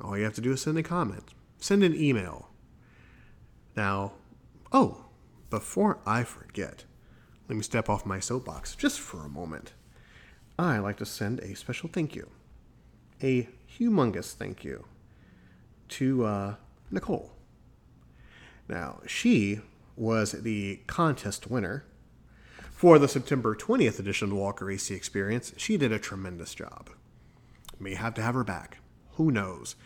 All 0.00 0.16
you 0.16 0.24
have 0.24 0.34
to 0.34 0.40
do 0.40 0.52
is 0.52 0.62
send 0.62 0.78
a 0.78 0.82
comment, 0.82 1.34
send 1.58 1.82
an 1.82 1.94
email. 1.94 2.50
Now, 3.76 4.12
oh, 4.72 5.06
before 5.50 5.98
I 6.06 6.24
forget, 6.24 6.84
let 7.48 7.56
me 7.56 7.62
step 7.62 7.88
off 7.88 8.06
my 8.06 8.18
soapbox 8.18 8.74
just 8.74 9.00
for 9.00 9.24
a 9.24 9.28
moment. 9.28 9.72
I 10.58 10.78
like 10.78 10.96
to 10.98 11.06
send 11.06 11.40
a 11.40 11.54
special 11.54 11.88
thank 11.92 12.16
you, 12.16 12.30
a 13.22 13.48
humongous 13.78 14.32
thank 14.32 14.64
you 14.64 14.86
to 15.88 16.24
uh, 16.24 16.54
Nicole. 16.90 17.32
Now, 18.68 19.00
she 19.06 19.60
was 19.96 20.32
the 20.32 20.80
contest 20.86 21.50
winner 21.50 21.84
for 22.70 22.98
the 22.98 23.08
September 23.08 23.54
20th 23.54 23.98
edition 23.98 24.26
of 24.26 24.30
the 24.30 24.36
Walker 24.36 24.70
AC 24.70 24.92
Experience. 24.94 25.52
She 25.56 25.76
did 25.76 25.92
a 25.92 25.98
tremendous 25.98 26.54
job. 26.54 26.90
May 27.78 27.94
have 27.94 28.14
to 28.14 28.22
have 28.22 28.34
her 28.34 28.44
back. 28.44 28.78
Who 29.12 29.30
knows? 29.30 29.76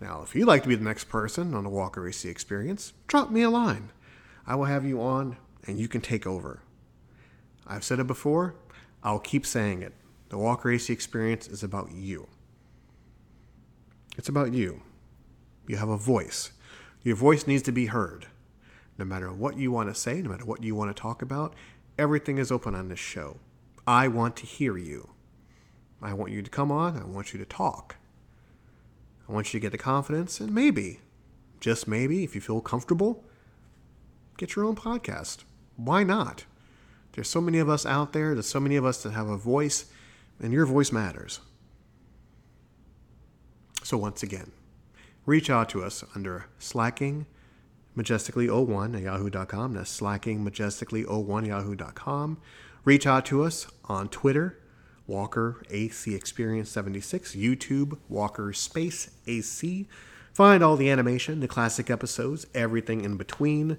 Now, 0.00 0.22
if 0.22 0.34
you'd 0.34 0.46
like 0.46 0.62
to 0.62 0.68
be 0.68 0.74
the 0.74 0.84
next 0.84 1.08
person 1.08 1.54
on 1.54 1.64
the 1.64 1.70
Walker 1.70 2.06
AC 2.06 2.28
Experience, 2.28 2.92
drop 3.06 3.30
me 3.30 3.42
a 3.42 3.50
line. 3.50 3.90
I 4.46 4.54
will 4.54 4.66
have 4.66 4.84
you 4.84 5.00
on 5.00 5.38
and 5.66 5.78
you 5.78 5.88
can 5.88 6.00
take 6.00 6.26
over. 6.26 6.62
I've 7.66 7.84
said 7.84 7.98
it 7.98 8.06
before, 8.06 8.54
I'll 9.02 9.18
keep 9.18 9.46
saying 9.46 9.82
it. 9.82 9.94
The 10.28 10.38
Walker 10.38 10.70
AC 10.70 10.92
Experience 10.92 11.48
is 11.48 11.62
about 11.62 11.92
you. 11.92 12.28
It's 14.18 14.28
about 14.28 14.52
you. 14.52 14.82
You 15.66 15.76
have 15.76 15.88
a 15.88 15.96
voice. 15.96 16.52
Your 17.02 17.16
voice 17.16 17.46
needs 17.46 17.62
to 17.64 17.72
be 17.72 17.86
heard. 17.86 18.26
No 18.98 19.04
matter 19.04 19.32
what 19.32 19.56
you 19.56 19.70
want 19.70 19.88
to 19.88 19.94
say, 19.94 20.22
no 20.22 20.30
matter 20.30 20.44
what 20.44 20.62
you 20.62 20.74
want 20.74 20.94
to 20.94 21.00
talk 21.00 21.22
about, 21.22 21.54
everything 21.98 22.38
is 22.38 22.50
open 22.50 22.74
on 22.74 22.88
this 22.88 22.98
show. 22.98 23.38
I 23.86 24.08
want 24.08 24.36
to 24.36 24.46
hear 24.46 24.76
you. 24.76 25.10
I 26.02 26.12
want 26.14 26.32
you 26.32 26.42
to 26.42 26.50
come 26.50 26.70
on. 26.70 26.96
I 26.96 27.04
want 27.04 27.32
you 27.32 27.38
to 27.38 27.44
talk. 27.44 27.96
I 29.28 29.32
want 29.32 29.52
you 29.52 29.60
to 29.60 29.62
get 29.62 29.72
the 29.72 29.78
confidence 29.78 30.40
and 30.40 30.54
maybe, 30.54 31.00
just 31.60 31.88
maybe, 31.88 32.22
if 32.24 32.34
you 32.34 32.40
feel 32.40 32.60
comfortable, 32.60 33.24
get 34.36 34.54
your 34.54 34.64
own 34.64 34.76
podcast. 34.76 35.44
Why 35.76 36.04
not? 36.04 36.44
There's 37.12 37.28
so 37.28 37.40
many 37.40 37.58
of 37.58 37.68
us 37.68 37.86
out 37.86 38.12
there, 38.12 38.34
there's 38.34 38.46
so 38.46 38.60
many 38.60 38.76
of 38.76 38.84
us 38.84 39.02
that 39.02 39.12
have 39.12 39.28
a 39.28 39.36
voice, 39.36 39.86
and 40.40 40.52
your 40.52 40.66
voice 40.66 40.92
matters. 40.92 41.40
So 43.82 43.96
once 43.96 44.22
again, 44.22 44.52
reach 45.24 45.48
out 45.48 45.68
to 45.70 45.82
us 45.82 46.04
under 46.14 46.46
slacking 46.58 47.26
majestically01 47.96 48.96
at 48.96 49.02
yahoo.com. 49.02 49.74
That's 49.74 49.90
slacking 49.90 50.44
majestically01 50.44 51.46
yahoo.com. 51.46 52.38
Reach 52.84 53.06
out 53.06 53.24
to 53.26 53.42
us 53.42 53.66
on 53.86 54.08
Twitter, 54.08 54.58
Walker 55.06 55.62
AC 55.70 56.14
Experience 56.14 56.70
76, 56.70 57.34
YouTube, 57.34 57.98
Walker 58.08 58.52
Space 58.52 59.10
AC. 59.26 59.86
Find 60.32 60.62
all 60.62 60.76
the 60.76 60.90
animation, 60.90 61.40
the 61.40 61.48
classic 61.48 61.90
episodes, 61.90 62.46
everything 62.54 63.02
in 63.02 63.16
between. 63.16 63.78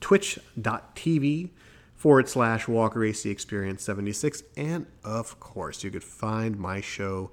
Twitch.tv 0.00 1.50
forward 1.96 2.28
slash 2.28 2.68
Walker 2.68 3.04
AC 3.04 3.28
Experience 3.28 3.82
76. 3.82 4.42
And 4.56 4.86
of 5.02 5.40
course, 5.40 5.82
you 5.82 5.90
could 5.90 6.04
find 6.04 6.56
my 6.56 6.80
show 6.80 7.30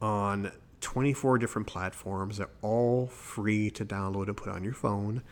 on 0.00 0.52
24 0.80 1.38
different 1.38 1.66
platforms. 1.66 2.38
They're 2.38 2.48
all 2.62 3.06
free 3.08 3.70
to 3.70 3.84
download 3.84 4.28
and 4.28 4.36
put 4.36 4.48
on 4.48 4.62
your 4.62 4.72
phone. 4.72 5.22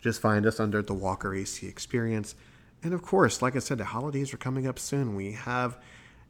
Just 0.00 0.20
find 0.20 0.46
us 0.46 0.58
under 0.58 0.80
the 0.80 0.94
Walker 0.94 1.34
AC 1.34 1.66
Experience. 1.66 2.34
And 2.82 2.94
of 2.94 3.02
course, 3.02 3.42
like 3.42 3.56
I 3.56 3.58
said, 3.58 3.78
the 3.78 3.84
holidays 3.84 4.32
are 4.32 4.38
coming 4.38 4.66
up 4.66 4.78
soon. 4.78 5.14
We 5.14 5.32
have 5.32 5.78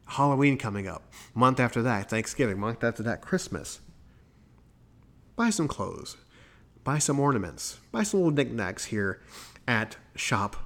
Halloween 0.09 0.59
coming 0.59 0.89
up. 0.89 1.13
Month 1.35 1.61
after 1.61 1.83
that, 1.83 2.11
Thanksgiving. 2.11 2.59
Month 2.59 2.83
after 2.83 3.03
that, 3.03 3.21
Christmas. 3.21 3.81
Buy 5.37 5.51
some 5.51 5.69
clothes. 5.69 6.17
Buy 6.83 6.99
some 6.99 7.21
ornaments. 7.21 7.79
Buy 7.93 8.03
some 8.03 8.21
little 8.21 8.35
knickknacks 8.35 8.87
here 8.87 9.21
at 9.67 9.99
Shop 10.17 10.57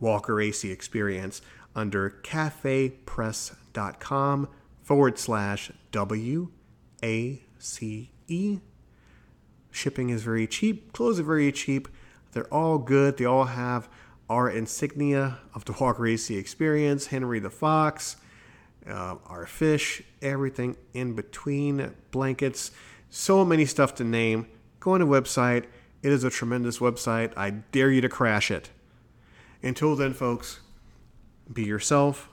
Walker 0.00 0.40
AC 0.40 0.68
Experience 0.70 1.40
under 1.74 2.10
cafepress.com 2.10 4.48
forward 4.82 5.18
slash 5.18 5.70
WACE. 5.92 6.50
Shipping 9.70 10.10
is 10.10 10.22
very 10.22 10.46
cheap, 10.46 10.92
clothes 10.92 11.18
are 11.18 11.24
very 11.24 11.50
cheap. 11.50 11.88
They're 12.32 12.52
all 12.52 12.76
good. 12.78 13.16
They 13.16 13.24
all 13.24 13.44
have 13.44 13.88
our 14.28 14.50
insignia 14.50 15.38
of 15.54 15.64
the 15.64 15.72
Walker 15.72 16.06
AC 16.06 16.36
experience, 16.36 17.06
Henry 17.06 17.38
the 17.38 17.48
Fox, 17.50 18.16
uh, 18.88 19.16
our 19.26 19.46
fish, 19.46 20.02
everything 20.20 20.76
in 20.92 21.14
between, 21.14 21.94
blankets, 22.10 22.70
so 23.10 23.44
many 23.44 23.64
stuff 23.64 23.94
to 23.96 24.04
name. 24.04 24.46
Go 24.80 24.92
on 24.92 25.00
the 25.00 25.06
website. 25.06 25.64
It 26.02 26.12
is 26.12 26.24
a 26.24 26.30
tremendous 26.30 26.78
website. 26.78 27.32
I 27.36 27.50
dare 27.50 27.90
you 27.90 28.00
to 28.00 28.08
crash 28.08 28.50
it. 28.50 28.70
Until 29.62 29.96
then, 29.96 30.12
folks, 30.12 30.60
be 31.50 31.64
yourself, 31.64 32.28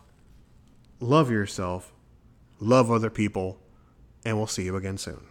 love 1.00 1.32
yourself, 1.32 1.94
love 2.60 2.92
other 2.92 3.10
people, 3.10 3.60
and 4.26 4.38
we'll 4.38 4.48
see 4.48 4.64
you 4.64 4.76
again 4.76 4.98
soon. 4.98 5.31